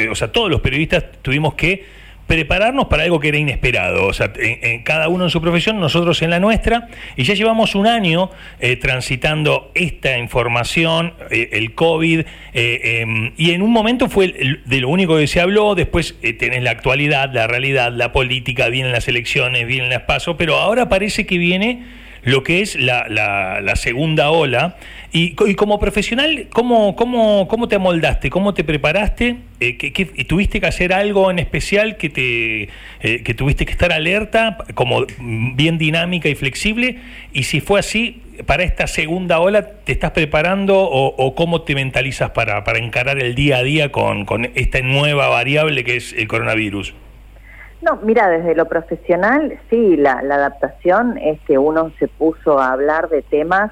o 0.09 0.15
sea, 0.15 0.31
todos 0.31 0.49
los 0.49 0.61
periodistas 0.61 1.03
tuvimos 1.21 1.55
que 1.55 1.83
prepararnos 2.31 2.85
para 2.85 3.03
algo 3.03 3.19
que 3.19 3.27
era 3.27 3.37
inesperado. 3.37 4.07
O 4.07 4.13
sea, 4.13 4.31
en, 4.37 4.83
cada 4.83 5.09
uno 5.09 5.25
en 5.25 5.29
su 5.29 5.41
profesión, 5.41 5.81
nosotros 5.81 6.21
en 6.21 6.29
la 6.29 6.39
nuestra, 6.39 6.87
y 7.17 7.23
ya 7.23 7.33
llevamos 7.33 7.75
un 7.75 7.87
año 7.87 8.29
eh, 8.61 8.77
transitando 8.77 9.69
esta 9.75 10.17
información, 10.17 11.13
eh, 11.29 11.49
el 11.51 11.75
COVID, 11.75 12.21
eh, 12.53 12.99
em, 13.01 13.33
y 13.35 13.51
en 13.51 13.61
un 13.61 13.71
momento 13.73 14.07
fue 14.07 14.33
de 14.63 14.79
lo 14.79 14.87
único 14.87 15.17
que 15.17 15.27
se 15.27 15.41
habló, 15.41 15.75
después 15.75 16.15
tenés 16.39 16.63
la 16.63 16.71
actualidad, 16.71 17.33
la 17.33 17.47
realidad, 17.47 17.91
la 17.91 18.13
política, 18.13 18.69
vienen 18.69 18.93
las 18.93 19.09
elecciones, 19.09 19.67
vienen 19.67 19.89
las 19.89 20.03
pasos, 20.03 20.37
pero 20.37 20.55
ahora 20.55 20.87
parece 20.87 21.25
que 21.25 21.37
viene 21.37 21.83
lo 22.23 22.43
que 22.43 22.61
es 22.61 22.75
la, 22.75 23.07
la, 23.09 23.75
segunda 23.75 24.29
ola. 24.29 24.77
Y, 25.11 25.33
como 25.55 25.79
profesional, 25.79 26.47
¿cómo, 26.51 26.95
cómo, 26.95 27.47
cómo 27.47 27.67
te 27.67 27.75
amoldaste? 27.75 28.29
¿Cómo 28.29 28.53
te 28.53 28.63
preparaste? 28.63 29.37
Eh, 29.59 29.77
¿qué, 29.77 30.05
tuviste 30.25 30.61
que 30.61 30.67
hacer 30.67 30.93
algo 30.93 31.31
en 31.31 31.39
especial 31.39 31.97
que, 31.97 32.09
te, 32.09 32.63
eh, 33.01 33.23
que 33.23 33.33
tuviste 33.33 33.65
que 33.65 33.71
estar 33.71 33.91
alerta, 33.91 34.57
como 34.73 35.05
bien 35.19 35.77
dinámica 35.77 36.29
y 36.29 36.35
flexible? 36.35 36.99
Y 37.33 37.43
si 37.43 37.59
fue 37.59 37.79
así, 37.79 38.21
para 38.45 38.63
esta 38.63 38.87
segunda 38.87 39.39
ola, 39.39 39.67
¿te 39.83 39.91
estás 39.91 40.11
preparando 40.11 40.79
o, 40.79 41.35
cómo 41.35 41.61
te 41.63 41.75
mentalizas 41.75 42.31
para, 42.31 42.63
para 42.63 42.79
encarar 42.79 43.19
el 43.19 43.35
día 43.35 43.57
a 43.57 43.63
día 43.63 43.91
con, 43.91 44.25
con 44.25 44.49
esta 44.55 44.81
nueva 44.81 45.27
variable 45.27 45.83
que 45.83 45.97
es 45.97 46.13
el 46.13 46.27
coronavirus? 46.27 46.93
No, 47.81 47.97
mira, 48.03 48.29
desde 48.29 48.53
lo 48.53 48.65
profesional, 48.65 49.59
sí, 49.69 49.97
la, 49.97 50.13
adaptación 50.19 51.17
es 51.17 51.39
que 51.41 51.57
uno 51.57 51.91
se 51.97 52.07
puso 52.07 52.59
a 52.59 52.71
hablar 52.73 53.09
de 53.09 53.23
temas 53.23 53.71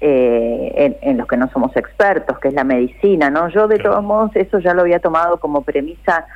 eh, 0.00 0.98
en, 1.02 1.18
los 1.18 1.26
que 1.26 1.36
no 1.36 1.50
somos 1.50 1.76
expertos, 1.76 2.38
que 2.38 2.48
es 2.48 2.54
la 2.54 2.64
medicina, 2.64 3.30
¿no? 3.30 3.48
Yo 3.48 3.66
de 3.66 3.78
todos 3.78 4.02
modos 4.02 4.30
eso 4.34 4.60
ya 4.60 4.74
lo 4.74 4.82
había 4.82 5.00
tomado 5.00 5.38
como 5.38 5.62
premisa 5.62 6.26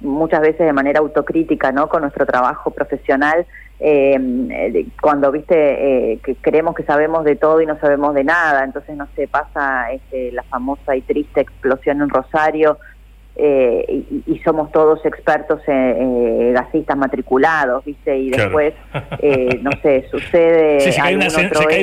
muchas 0.00 0.40
veces 0.40 0.66
de 0.66 0.72
manera 0.72 1.00
autocrítica, 1.00 1.72
¿no? 1.72 1.88
Con 1.88 2.02
nuestro 2.02 2.26
trabajo 2.26 2.70
profesional, 2.70 3.44
eh, 3.80 4.86
cuando, 5.00 5.32
viste, 5.32 6.12
eh, 6.12 6.20
que 6.22 6.36
creemos 6.36 6.76
que 6.76 6.84
sabemos 6.84 7.24
de 7.24 7.34
todo 7.34 7.60
y 7.60 7.66
no 7.66 7.78
sabemos 7.80 8.14
de 8.14 8.22
nada, 8.22 8.62
entonces, 8.62 8.96
no 8.96 9.08
sé, 9.16 9.26
pasa 9.26 9.90
este, 9.90 10.30
la 10.30 10.44
famosa 10.44 10.94
y 10.94 11.02
triste 11.02 11.40
explosión 11.40 12.02
en 12.02 12.08
Rosario, 12.08 12.78
eh, 13.34 14.04
y, 14.26 14.38
somos 14.44 14.70
todos 14.72 15.04
expertos 15.06 15.60
en, 15.66 16.50
eh, 16.50 16.52
gasistas 16.52 16.96
matriculados, 16.96 17.84
¿viste? 17.84 18.16
Y 18.16 18.30
después, 18.30 18.74
eh, 19.20 19.58
no 19.62 19.70
sé, 19.82 20.06
sucede. 20.10 20.80
se, 20.80 21.00
cae 21.00 21.14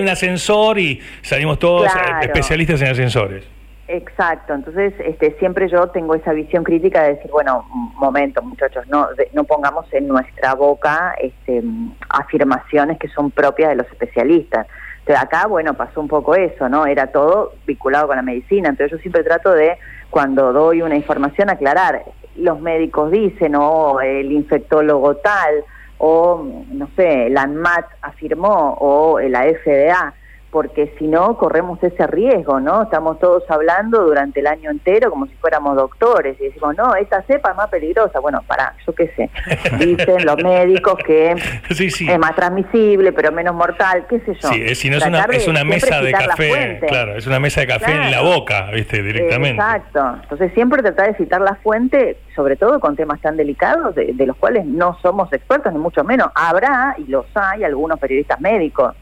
un 0.01 0.09
ascensor 0.09 0.77
y 0.77 0.99
salimos 1.21 1.57
todos 1.57 1.89
especialistas 2.21 2.81
en 2.81 2.87
ascensores. 2.89 3.47
Exacto, 3.87 4.53
entonces 4.53 4.93
este, 4.99 5.35
siempre 5.39 5.67
yo 5.67 5.87
tengo 5.87 6.13
esa 6.13 6.31
visión 6.31 6.63
crítica 6.63 7.01
de 7.01 7.15
decir, 7.15 7.31
bueno, 7.31 7.65
momento 7.95 8.39
muchachos, 8.43 8.85
no, 8.87 9.07
no 9.33 9.43
pongamos 9.45 9.91
en 9.91 10.07
nuestra 10.07 10.53
boca 10.53 11.15
este, 11.19 11.63
afirmaciones 12.07 12.99
que 12.99 13.07
son 13.07 13.31
propias 13.31 13.69
de 13.69 13.77
los 13.77 13.87
especialistas. 13.87 14.67
Acá, 15.07 15.47
bueno, 15.47 15.73
pasó 15.73 16.01
un 16.01 16.07
poco 16.07 16.35
eso, 16.35 16.69
¿no? 16.69 16.85
Era 16.85 17.07
todo 17.07 17.53
vinculado 17.65 18.07
con 18.07 18.15
la 18.15 18.21
medicina, 18.21 18.69
entonces 18.69 18.91
yo 18.91 19.01
siempre 19.01 19.23
trato 19.23 19.51
de 19.51 19.77
cuando 20.09 20.53
doy 20.53 20.81
una 20.81 20.95
información 20.95 21.49
aclarar, 21.49 22.03
los 22.35 22.59
médicos 22.61 23.11
dicen 23.11 23.55
o 23.55 23.99
el 24.01 24.31
infectólogo 24.31 25.15
tal 25.17 25.63
o 25.97 26.47
no 26.71 26.89
sé, 26.95 27.29
la 27.29 27.41
ANMAT 27.41 27.85
afirmó 28.01 28.77
o 28.79 29.19
la 29.19 29.43
FDA 29.43 30.13
porque 30.51 30.93
si 30.97 31.05
no 31.05 31.37
corremos 31.37 31.81
ese 31.83 32.07
riesgo, 32.07 32.59
¿no? 32.59 32.83
Estamos 32.83 33.19
todos 33.19 33.43
hablando 33.49 34.03
durante 34.03 34.39
el 34.39 34.47
año 34.47 34.71
entero 34.71 35.11
como 35.11 35.27
si 35.27 35.35
fuéramos 35.35 35.75
doctores 35.75 36.39
y 36.39 36.45
decimos, 36.45 36.75
no, 36.75 36.95
esta 36.95 37.21
cepa 37.23 37.51
es 37.51 37.55
más 37.55 37.69
peligrosa. 37.69 38.19
Bueno, 38.19 38.41
para, 38.47 38.73
yo 38.85 38.93
qué 38.93 39.09
sé, 39.15 39.29
dicen 39.77 40.25
los 40.25 40.37
médicos 40.37 40.95
que 41.05 41.31
es 41.31 42.19
más 42.19 42.35
transmisible, 42.35 43.11
pero 43.11 43.31
menos 43.31 43.53
mortal, 43.53 44.05
qué 44.09 44.19
sé 44.21 44.33
yo. 44.41 44.49
Sí, 44.49 44.75
si 44.75 44.89
no 44.89 44.97
es 44.97 45.05
una, 45.05 45.23
es 45.25 45.47
una 45.47 45.63
mesa 45.63 46.01
de 46.01 46.11
café, 46.11 46.79
claro, 46.87 47.15
es 47.15 47.27
una 47.27 47.39
mesa 47.39 47.61
de 47.61 47.67
café 47.67 47.91
en 47.91 48.11
la 48.11 48.21
boca, 48.21 48.71
¿viste? 48.71 49.03
Directamente. 49.03 49.61
Exacto. 49.61 50.19
Entonces 50.23 50.51
siempre 50.53 50.81
tratar 50.81 51.11
de 51.11 51.17
citar 51.17 51.41
la 51.41 51.55
fuente, 51.55 52.17
sobre 52.35 52.55
todo 52.55 52.79
con 52.79 52.95
temas 52.95 53.21
tan 53.21 53.37
delicados, 53.37 53.93
de, 53.93 54.13
de 54.13 54.25
los 54.25 54.35
cuales 54.37 54.65
no 54.65 54.97
somos 55.01 55.31
expertos, 55.31 55.71
ni 55.73 55.79
mucho 55.79 56.03
menos. 56.03 56.29
Habrá, 56.33 56.95
y 56.97 57.03
los 57.03 57.25
hay, 57.35 57.63
algunos 57.63 57.99
periodistas 57.99 58.41
médicos 58.41 58.95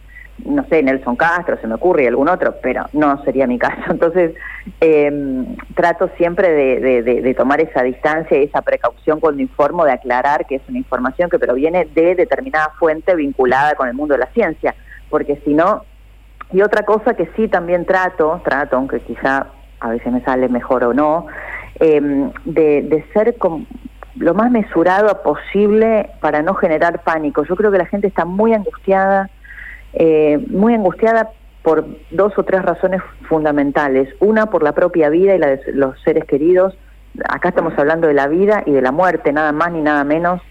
no 0.45 0.65
sé, 0.67 0.83
Nelson 0.83 1.15
Castro, 1.15 1.57
se 1.59 1.67
me 1.67 1.75
ocurre, 1.75 2.03
y 2.03 2.07
algún 2.07 2.29
otro, 2.29 2.55
pero 2.61 2.85
no 2.93 3.23
sería 3.23 3.47
mi 3.47 3.57
caso. 3.57 3.81
Entonces, 3.89 4.33
eh, 4.81 5.45
trato 5.75 6.09
siempre 6.17 6.51
de, 6.51 7.33
tomar 7.35 7.61
esa 7.61 7.83
distancia 7.83 8.37
y 8.37 8.43
esa 8.43 8.61
precaución 8.61 9.19
cuando 9.19 9.41
informo, 9.41 9.85
de 9.85 9.91
aclarar 9.91 10.45
que 10.45 10.55
es 10.55 10.61
una 10.67 10.77
información 10.77 11.29
que 11.29 11.39
proviene 11.39 11.85
de 11.85 12.15
determinada 12.15 12.71
fuente 12.79 13.15
vinculada 13.15 13.75
con 13.75 13.87
el 13.87 13.93
mundo 13.93 14.13
de 14.13 14.19
la 14.19 14.27
ciencia, 14.27 14.75
porque 15.09 15.41
si 15.45 15.53
no, 15.53 15.83
y 16.51 16.61
otra 16.61 16.83
cosa 16.83 17.13
que 17.13 17.29
sí 17.35 17.47
también 17.47 17.85
trato, 17.85 18.41
trato, 18.43 18.77
aunque 18.77 18.99
quizá 19.01 19.47
a 19.79 19.89
veces 19.89 20.11
me 20.11 20.21
sale 20.21 20.49
mejor 20.49 20.83
o 20.83 20.93
no, 20.93 21.27
eh, 21.79 22.01
de, 22.45 22.81
de 22.81 23.05
ser 23.13 23.35
lo 24.15 24.33
más 24.33 24.49
mesurado 24.49 25.21
posible 25.21 26.09
para 26.21 26.41
no 26.41 26.55
generar 26.55 27.03
pánico. 27.03 27.43
Yo 27.43 27.55
creo 27.55 27.71
que 27.71 27.77
la 27.77 27.85
gente 27.85 28.07
está 28.07 28.25
muy 28.25 28.53
angustiada, 28.53 29.29
eh, 29.93 30.37
muy 30.49 30.73
angustiada 30.73 31.31
por 31.63 31.85
dos 32.11 32.31
o 32.37 32.43
tres 32.43 32.61
razones 32.61 33.01
fundamentales. 33.27 34.07
Una, 34.19 34.45
por 34.45 34.63
la 34.63 34.71
propia 34.73 35.09
vida 35.09 35.35
y 35.35 35.39
la 35.39 35.47
de 35.47 35.61
los 35.73 36.01
seres 36.01 36.25
queridos. 36.25 36.77
Acá 37.27 37.49
estamos 37.49 37.73
hablando 37.77 38.07
de 38.07 38.13
la 38.13 38.27
vida 38.27 38.63
y 38.65 38.71
de 38.71 38.81
la 38.81 38.91
muerte, 38.91 39.33
nada 39.33 39.51
más 39.51 39.71
ni 39.71 39.81
nada 39.81 40.03
menos. 40.03 40.41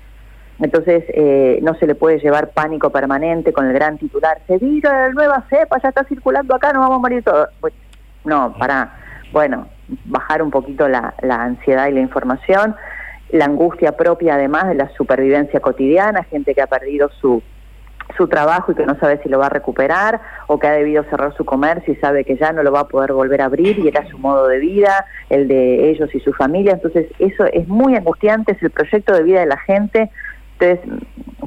Entonces, 0.60 1.04
eh, 1.08 1.58
no 1.62 1.74
se 1.74 1.86
le 1.86 1.94
puede 1.94 2.18
llevar 2.18 2.50
pánico 2.50 2.90
permanente 2.90 3.52
con 3.52 3.66
el 3.66 3.72
gran 3.72 3.98
titular. 3.98 4.40
Se 4.46 4.58
vira 4.58 5.08
la 5.08 5.14
nueva 5.14 5.44
cepa, 5.48 5.78
ya 5.82 5.90
está 5.90 6.04
circulando 6.04 6.54
acá, 6.54 6.72
nos 6.72 6.82
vamos 6.82 6.96
a 6.98 7.00
morir 7.00 7.22
todos. 7.22 7.48
No, 8.24 8.54
para, 8.58 8.94
bueno, 9.32 9.68
bajar 10.06 10.42
un 10.42 10.50
poquito 10.50 10.88
la, 10.88 11.14
la 11.22 11.42
ansiedad 11.44 11.88
y 11.88 11.92
la 11.92 12.00
información. 12.00 12.74
La 13.30 13.46
angustia 13.46 13.92
propia, 13.92 14.34
además 14.34 14.68
de 14.68 14.74
la 14.74 14.88
supervivencia 14.96 15.60
cotidiana, 15.60 16.24
gente 16.24 16.54
que 16.54 16.62
ha 16.62 16.66
perdido 16.66 17.10
su 17.20 17.42
su 18.16 18.28
trabajo 18.28 18.72
y 18.72 18.74
que 18.74 18.86
no 18.86 18.98
sabe 18.98 19.20
si 19.22 19.28
lo 19.28 19.38
va 19.38 19.46
a 19.46 19.50
recuperar 19.50 20.20
o 20.46 20.58
que 20.58 20.66
ha 20.66 20.72
debido 20.72 21.02
cerrar 21.04 21.34
su 21.36 21.44
comercio 21.44 21.92
y 21.92 21.96
sabe 21.96 22.24
que 22.24 22.36
ya 22.36 22.52
no 22.52 22.62
lo 22.62 22.72
va 22.72 22.80
a 22.80 22.88
poder 22.88 23.12
volver 23.12 23.42
a 23.42 23.46
abrir 23.46 23.78
y 23.78 23.88
era 23.88 24.06
su 24.08 24.18
modo 24.18 24.46
de 24.48 24.58
vida, 24.58 25.06
el 25.30 25.48
de 25.48 25.90
ellos 25.90 26.14
y 26.14 26.20
su 26.20 26.32
familia. 26.32 26.72
Entonces 26.72 27.06
eso 27.18 27.44
es 27.46 27.66
muy 27.68 27.96
angustiante, 27.96 28.52
es 28.52 28.62
el 28.62 28.70
proyecto 28.70 29.14
de 29.14 29.22
vida 29.22 29.40
de 29.40 29.46
la 29.46 29.58
gente. 29.58 30.10
Entonces 30.58 30.80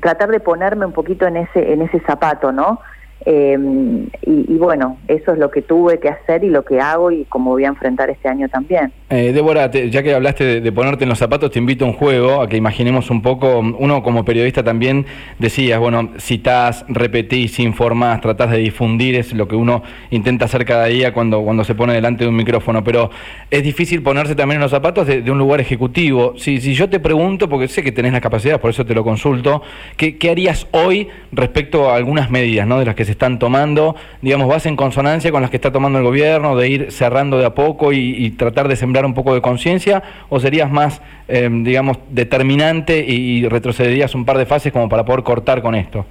tratar 0.01 0.29
de 0.29 0.39
ponerme 0.39 0.85
un 0.85 0.93
poquito 0.93 1.25
en 1.25 1.37
ese, 1.37 1.73
en 1.73 1.81
ese 1.81 1.99
zapato, 2.01 2.51
¿no? 2.51 2.79
Em, 3.25 4.07
y, 4.21 4.55
bueno, 4.55 4.97
eso 5.07 5.33
es 5.33 5.39
lo 5.39 5.51
que 5.51 5.61
tuve 5.61 5.99
que 5.99 6.07
hacer 6.07 6.43
y 6.43 6.49
lo 6.49 6.63
que 6.63 6.79
hago 6.79 7.11
y 7.11 7.25
cómo 7.25 7.51
voy 7.51 7.65
a 7.65 7.67
enfrentar 7.67 8.09
este 8.09 8.29
año 8.29 8.47
también. 8.47 8.93
Eh, 9.09 9.33
Débora, 9.33 9.69
ya 9.71 10.03
que 10.03 10.13
hablaste 10.13 10.61
de, 10.61 10.71
ponerte 10.71 11.03
en 11.03 11.09
los 11.09 11.19
zapatos, 11.19 11.51
te 11.51 11.59
invito 11.59 11.83
a 11.83 11.89
un 11.89 11.93
juego, 11.93 12.41
a 12.41 12.47
que 12.47 12.55
imaginemos 12.55 13.09
un 13.09 13.21
poco, 13.21 13.59
uno 13.59 14.03
como 14.03 14.23
periodista 14.23 14.63
también 14.63 15.05
decías, 15.37 15.79
bueno, 15.79 16.11
citás, 16.19 16.85
repetís, 16.87 17.59
informás, 17.59 18.21
tratás 18.21 18.51
de 18.51 18.57
difundir, 18.57 19.15
es 19.15 19.33
lo 19.33 19.47
que 19.47 19.55
uno 19.55 19.83
intenta 20.11 20.45
hacer 20.45 20.63
cada 20.63 20.85
día 20.85 21.13
cuando, 21.13 21.41
cuando 21.41 21.63
se 21.63 21.75
pone 21.75 21.93
delante 21.93 22.23
de 22.23 22.29
un 22.29 22.35
micrófono, 22.35 22.83
pero 22.83 23.09
es 23.49 23.63
difícil 23.63 24.01
ponerse 24.01 24.35
también 24.35 24.57
en 24.57 24.61
los 24.61 24.71
zapatos 24.71 25.07
de, 25.07 25.29
un 25.29 25.37
lugar 25.37 25.59
ejecutivo. 25.59 26.33
Si, 26.37 26.61
si 26.61 26.73
yo 26.73 26.89
te 26.89 26.99
pregunto, 26.99 27.49
porque 27.49 27.67
sé 27.67 27.83
que 27.83 27.91
tenés 27.91 28.13
la 28.13 28.21
capacidad, 28.21 28.61
por 28.61 28.69
eso 28.69 28.85
te 28.85 28.95
lo 28.95 29.03
consulto, 29.03 29.61
¿qué, 29.97 30.17
qué 30.17 30.29
harías 30.29 30.67
hoy 30.71 31.09
respecto 31.31 31.89
a 31.89 31.95
algunas 31.95 32.31
medidas 32.31 32.65
¿no? 32.65 32.79
de 32.79 32.85
las 32.85 32.95
que 32.95 33.05
se 33.05 33.08
están 33.11 33.39
tomando, 33.39 33.95
digamos, 34.21 34.47
vas 34.47 34.65
en 34.65 34.75
consonancia 34.75 35.31
con 35.31 35.41
las 35.41 35.49
que 35.49 35.57
está 35.57 35.71
tomando 35.71 35.99
el 35.99 36.05
gobierno, 36.05 36.55
de 36.55 36.67
ir 36.67 36.91
cerrando 36.91 37.37
de 37.37 37.45
a 37.45 37.53
poco 37.53 37.91
y, 37.91 38.29
tratar 38.31 38.67
de 38.67 38.75
sembrar 38.75 39.05
un 39.05 39.13
poco 39.13 39.33
de 39.33 39.41
conciencia, 39.41 40.03
o 40.29 40.39
serías 40.39 40.71
más, 40.71 41.01
em, 41.27 41.63
digamos, 41.63 41.97
determinante 42.09 42.99
y, 42.99 43.47
retrocederías 43.47 44.15
un 44.15 44.25
par 44.25 44.37
de 44.37 44.45
fases 44.45 44.71
como 44.71 44.87
para 44.87 45.03
poder 45.03 45.23
cortar 45.23 45.61
con 45.61 45.75
esto? 45.75 46.05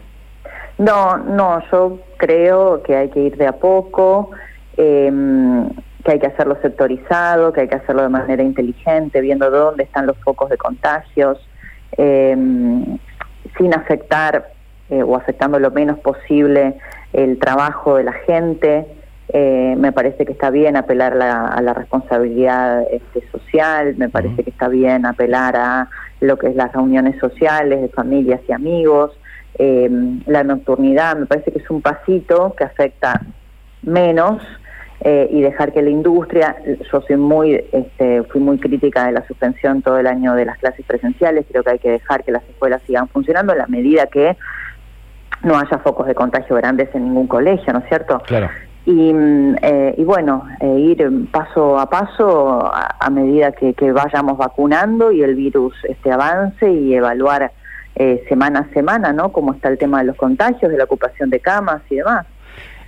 No, 0.79 1.17
no, 1.17 1.63
yo 1.71 1.99
creo 2.17 2.83
que 2.83 2.97
hay 2.97 3.09
que 3.09 3.21
ir 3.21 3.37
de 3.37 3.47
a 3.47 3.53
poco, 3.53 4.31
em, 4.77 5.69
que 6.05 6.13
hay 6.13 6.19
que 6.19 6.27
hacerlo 6.27 6.57
sectorizado, 6.63 7.53
que 7.53 7.63
hay 7.63 7.69
que 7.69 7.77
hacerlo 7.77 8.03
de 8.03 8.09
manera 8.09 8.43
inteligente, 8.43 9.21
viendo 9.21 9.51
dónde 9.51 9.85
están 9.85 10.07
los 10.07 10.17
focos 10.19 10.51
de 10.51 10.57
contagios, 10.57 11.39
em, 11.97 12.99
sin 13.57 13.75
afectar 13.75 14.58
eh, 14.91 15.03
o 15.03 15.17
afectando 15.17 15.59
lo 15.59 15.71
menos 15.71 15.99
posible 15.99 16.79
el 17.13 17.39
trabajo 17.39 17.97
de 17.97 18.05
la 18.05 18.13
gente. 18.13 18.87
Eh, 19.29 19.75
me 19.77 19.93
parece 19.93 20.25
que 20.25 20.33
está 20.33 20.49
bien 20.49 20.77
apelar 20.77 21.13
a 21.21 21.61
la 21.61 21.75
responsabilidad 21.75 22.85
este, 22.91 23.23
social, 23.31 23.95
me 23.99 24.09
parece 24.09 24.43
que 24.43 24.49
está 24.49 24.69
bien 24.69 25.05
apelar 25.05 25.57
a 25.57 25.91
lo 26.21 26.39
que 26.39 26.47
es 26.47 26.57
las 26.57 26.73
reuniones 26.73 27.19
sociales 27.21 27.83
de 27.83 27.89
familias 27.91 28.41
y 28.49 28.53
amigos, 28.53 29.13
eh, 29.59 29.91
la 30.25 30.45
nocturnidad, 30.45 31.19
me 31.19 31.27
parece 31.27 31.53
que 31.53 31.59
es 31.59 31.69
un 31.69 31.83
pasito 31.83 32.55
que 32.57 32.65
afecta 32.65 33.21
menos 33.83 34.43
y 35.31 35.43
dejar 35.43 35.73
que 35.73 35.81
la 35.81 35.91
industria, 35.91 36.57
yo 36.67 37.01
soy 37.03 37.17
muy, 37.17 37.65
este, 37.71 38.25
fui 38.25 38.41
muy 38.41 38.59
crítica 38.59 39.07
de 39.07 39.13
la 39.13 39.25
suspensión 39.29 39.81
todo 39.81 39.99
el 39.99 40.09
año 40.09 40.35
de 40.35 40.45
las 40.45 40.59
clases 40.59 40.85
presenciales, 40.85 41.47
creo 41.49 41.63
que 41.63 41.71
hay 41.71 41.79
que 41.79 41.93
dejar 41.93 42.25
que 42.25 42.33
las 42.33 42.43
escuelas 42.49 42.83
sigan 42.85 43.07
funcionando 43.07 43.53
en 43.53 43.59
la 43.59 43.69
medida 43.69 44.07
que 44.07 44.37
no 45.43 45.59
haya 45.59 45.79
focos 45.79 46.07
de 46.07 46.15
contagio 46.15 46.57
grandes 46.57 46.95
en 46.95 47.05
ningún 47.05 47.27
colegio, 47.27 47.73
¿no 47.73 47.81
es 47.81 47.89
cierto? 47.89 48.21
Claro. 48.27 48.49
Y, 48.85 49.13
mm, 49.13 49.57
eh, 49.61 49.95
y 49.99 50.05
bueno, 50.05 50.47
eh, 50.61 50.79
ir 50.79 51.31
paso 51.31 51.79
a 51.79 51.91
paso 51.91 52.73
a, 52.73 53.11
medida 53.11 53.53
que, 53.53 53.93
vayamos 53.93 54.39
vacunando 54.39 55.13
y 55.13 55.23
el 55.23 55.35
virus 55.35 55.75
este 55.85 56.11
avance 56.11 56.71
y 56.71 56.95
evaluar 56.95 57.53
eh, 57.95 58.25
semana 58.29 58.61
a 58.61 58.73
semana, 58.73 59.13
¿no? 59.13 59.31
Cómo 59.31 59.53
está 59.53 59.69
el 59.69 59.77
tema 59.77 59.99
de 59.99 60.05
los 60.05 60.17
contagios, 60.17 60.71
de 60.71 60.79
la 60.79 60.85
ocupación 60.85 61.31
de 61.31 61.41
camas 61.41 61.83
y 61.91 61.97
demás. 61.97 62.27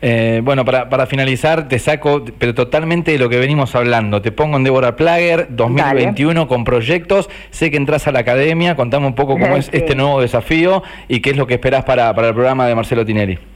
Eh, 0.02 0.40
bueno, 0.42 0.64
para, 0.64 0.88
para, 0.88 1.07
finalizar, 1.07 1.69
te 1.69 1.78
saco, 1.78 2.25
pero 2.38 2.54
totalmente 2.54 3.12
de 3.12 3.19
lo 3.19 3.28
que 3.28 3.38
venimos 3.38 3.75
hablando. 3.75 4.23
Te 4.23 4.33
pongo 4.33 4.57
en 4.57 4.64
Débora 4.64 4.97
Plager 4.97 5.49
2021 5.50 6.49
con 6.49 6.64
proyectos. 6.64 7.28
Sé 7.50 7.71
que 7.71 7.76
entras 7.76 8.07
a 8.07 8.12
la 8.12 8.21
academia. 8.21 8.76
Contame 8.76 9.07
un 9.07 9.14
poco 9.14 9.35
cómo 9.35 9.57
es 9.57 9.69
este 9.73 9.95
nuevo 9.95 10.21
desafío 10.21 10.83
y 11.09 11.21
qué 11.21 11.30
es 11.30 11.37
lo 11.37 11.47
que 11.47 11.54
esperás 11.54 11.85
para, 11.85 12.14
para 12.14 12.28
el 12.28 12.35
programa 12.35 12.66
de 12.66 12.75
Marcelo 12.75 13.04
Tinelli. 13.04 13.50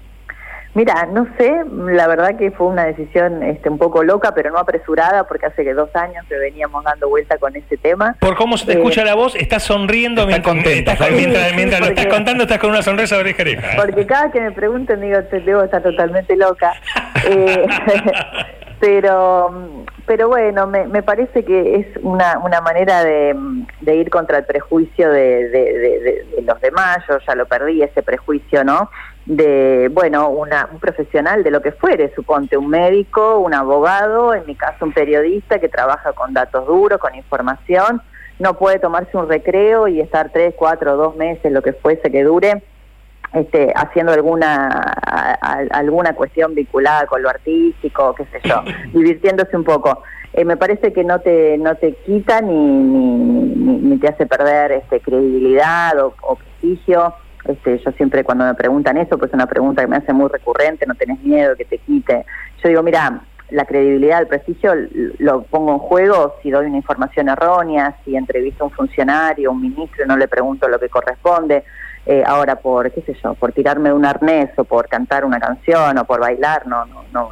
Mira, 0.74 1.06
no 1.06 1.26
sé, 1.38 1.52
la 1.70 2.08
verdad 2.08 2.36
que 2.36 2.50
fue 2.50 2.66
una 2.66 2.84
decisión 2.84 3.44
este, 3.44 3.70
un 3.70 3.78
poco 3.78 4.02
loca, 4.02 4.32
pero 4.34 4.50
no 4.50 4.58
apresurada, 4.58 5.24
porque 5.24 5.46
hace 5.46 5.62
que 5.62 5.72
dos 5.72 5.94
años 5.94 6.24
que 6.28 6.36
veníamos 6.36 6.82
dando 6.82 7.08
vuelta 7.08 7.38
con 7.38 7.54
ese 7.54 7.76
tema. 7.76 8.16
Por 8.18 8.36
cómo 8.36 8.56
se 8.56 8.66
te 8.66 8.72
escucha 8.72 9.02
eh, 9.02 9.04
la 9.04 9.14
voz, 9.14 9.36
estás 9.36 9.62
sonriendo 9.62 10.26
mientras, 10.26 10.54
contenta, 10.54 10.96
mientras, 11.54 11.80
lo 11.80 11.86
estás 11.86 12.06
contando, 12.06 12.42
estás 12.42 12.58
con 12.58 12.70
una 12.70 12.82
sonrisa 12.82 13.16
de 13.18 13.30
¿eh? 13.30 13.58
Porque 13.76 14.04
cada 14.04 14.32
que 14.32 14.40
me 14.40 14.50
pregunten, 14.50 15.00
digo, 15.00 15.22
te 15.30 15.40
debo 15.40 15.62
estar 15.62 15.82
totalmente 15.82 16.36
loca. 16.36 16.72
eh, 17.28 17.66
pero 18.84 19.50
pero 20.06 20.28
bueno, 20.28 20.66
me, 20.66 20.86
me 20.86 21.02
parece 21.02 21.42
que 21.46 21.76
es 21.76 21.86
una, 22.02 22.38
una 22.44 22.60
manera 22.60 23.02
de, 23.02 23.34
ir 23.86 24.10
contra 24.10 24.36
el 24.36 24.44
prejuicio 24.44 25.10
de, 25.10 25.48
de, 25.48 26.26
de, 26.36 26.42
los 26.42 26.60
demás, 26.60 26.98
yo 27.08 27.16
ya 27.26 27.34
lo 27.34 27.46
perdí 27.46 27.82
ese 27.82 28.02
prejuicio, 28.02 28.64
¿no? 28.64 28.90
De, 29.24 29.88
bueno, 29.90 30.28
una, 30.28 30.68
un 30.70 30.78
profesional 30.78 31.42
de 31.42 31.50
lo 31.50 31.62
que 31.62 31.72
fuere, 31.72 32.12
suponte 32.14 32.58
un 32.58 32.68
médico, 32.68 33.38
un 33.38 33.54
abogado, 33.54 34.34
en 34.34 34.44
mi 34.44 34.54
caso 34.54 34.84
un 34.84 34.92
periodista 34.92 35.58
que 35.58 35.70
trabaja 35.70 36.12
con 36.12 36.34
datos 36.34 36.66
duros, 36.66 36.98
con 36.98 37.14
información, 37.14 38.02
no 38.38 38.58
puede 38.58 38.78
tomarse 38.80 39.16
un 39.16 39.26
recreo 39.26 39.88
y 39.88 40.00
estar 40.00 40.30
tres, 40.32 40.54
cuatro, 40.54 40.98
dos 40.98 41.16
meses, 41.16 41.50
lo 41.50 41.62
que 41.62 41.72
fuese 41.72 42.10
que 42.10 42.22
dure, 42.22 42.62
este, 43.34 43.72
haciendo 43.74 44.12
alguna 44.12 44.68
alguna 45.70 46.14
cuestión 46.14 46.54
vinculada 46.54 47.06
con 47.06 47.22
lo 47.22 47.28
artístico, 47.28 48.14
qué 48.14 48.24
sé 48.26 48.40
yo, 48.44 48.62
divirtiéndose 48.92 49.56
un 49.56 49.64
poco. 49.64 50.02
Eh, 50.32 50.44
me 50.44 50.56
parece 50.56 50.92
que 50.92 51.04
no 51.04 51.20
te 51.20 51.58
no 51.58 51.74
te 51.76 51.94
quita 52.06 52.40
ni, 52.40 52.54
ni, 52.54 53.78
ni, 53.78 53.98
te 53.98 54.08
hace 54.08 54.26
perder 54.26 54.72
este 54.72 55.00
credibilidad 55.00 55.98
o, 55.98 56.36
prestigio. 56.36 57.14
Este, 57.44 57.78
yo 57.78 57.92
siempre 57.92 58.24
cuando 58.24 58.44
me 58.44 58.54
preguntan 58.54 58.96
eso, 58.96 59.18
pues 59.18 59.30
es 59.30 59.34
una 59.34 59.46
pregunta 59.46 59.82
que 59.82 59.88
me 59.88 59.96
hace 59.96 60.12
muy 60.12 60.28
recurrente, 60.28 60.86
no 60.86 60.94
tenés 60.94 61.20
miedo 61.20 61.54
que 61.56 61.64
te 61.66 61.78
quite. 61.78 62.24
Yo 62.62 62.68
digo, 62.70 62.82
mira, 62.82 63.20
la 63.50 63.64
credibilidad, 63.66 64.20
el 64.20 64.26
prestigio 64.26 64.72
lo 65.18 65.42
pongo 65.42 65.72
en 65.72 65.78
juego 65.78 66.36
si 66.42 66.50
doy 66.50 66.66
una 66.66 66.76
información 66.76 67.28
errónea, 67.28 67.96
si 68.04 68.16
entrevisto 68.16 68.64
a 68.64 68.66
un 68.68 68.72
funcionario, 68.72 69.52
un 69.52 69.60
ministro, 69.60 70.06
no 70.06 70.16
le 70.16 70.28
pregunto 70.28 70.68
lo 70.68 70.78
que 70.78 70.88
corresponde. 70.88 71.64
Eh, 72.06 72.22
ahora 72.26 72.56
por, 72.56 72.90
qué 72.90 73.00
sé 73.02 73.16
yo, 73.22 73.34
por 73.34 73.52
tirarme 73.52 73.92
un 73.92 74.04
arnés 74.04 74.50
o 74.56 74.64
por 74.64 74.88
cantar 74.88 75.24
una 75.24 75.40
canción 75.40 75.96
o 75.96 76.04
por 76.04 76.20
bailar, 76.20 76.66
no, 76.66 76.84
no, 76.84 77.04
no, 77.12 77.30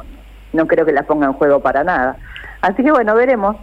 no 0.51 0.67
creo 0.67 0.85
que 0.85 0.91
la 0.91 1.03
ponga 1.03 1.27
en 1.27 1.33
juego 1.33 1.59
para 1.59 1.83
nada. 1.83 2.17
Así 2.61 2.83
que 2.83 2.91
bueno, 2.91 3.13
veremos. 3.13 3.55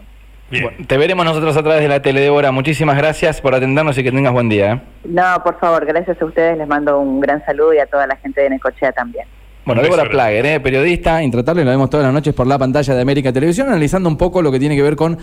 te 0.87 0.99
veremos 0.99 1.25
nosotros 1.25 1.57
a 1.57 1.63
través 1.63 1.81
de 1.83 1.89
la 1.89 2.03
tele, 2.03 2.21
Débora. 2.21 2.53
Muchísimas 2.53 2.97
gracias 2.97 3.41
por 3.41 3.55
atendernos 3.55 3.97
y 3.99 4.05
que 4.05 4.13
tengas 4.13 4.33
buen 4.33 4.49
día. 4.49 4.73
¿eh? 4.73 4.81
No, 5.05 5.43
por 5.43 5.59
favor, 5.59 5.85
gracias 5.87 6.21
a 6.21 6.25
ustedes. 6.25 6.59
Les 6.59 6.69
mando 6.69 6.99
un 7.01 7.21
gran 7.21 7.45
saludo 7.45 7.75
y 7.75 7.79
a 7.79 7.87
toda 7.87 8.07
la 8.07 8.17
gente 8.17 8.43
de 8.43 8.51
Necochea 8.51 8.93
también. 8.93 9.27
Bueno, 9.65 9.83
Débora 9.83 10.09
Plager, 10.09 10.47
¿eh? 10.47 10.61
periodista, 10.61 11.23
intratable, 11.23 11.65
lo 11.65 11.71
vemos 11.71 11.91
todas 11.91 12.05
las 12.05 12.15
noches 12.15 12.33
por 12.33 12.47
la 12.47 12.59
pantalla 12.59 12.95
de 12.95 13.03
América 13.03 13.31
Televisión, 13.31 13.69
analizando 13.69 14.09
un 14.09 14.17
poco 14.17 14.41
lo 14.41 14.51
que 14.51 14.59
tiene 14.59 14.75
que 14.75 14.83
ver 14.83 14.97
con 14.97 15.19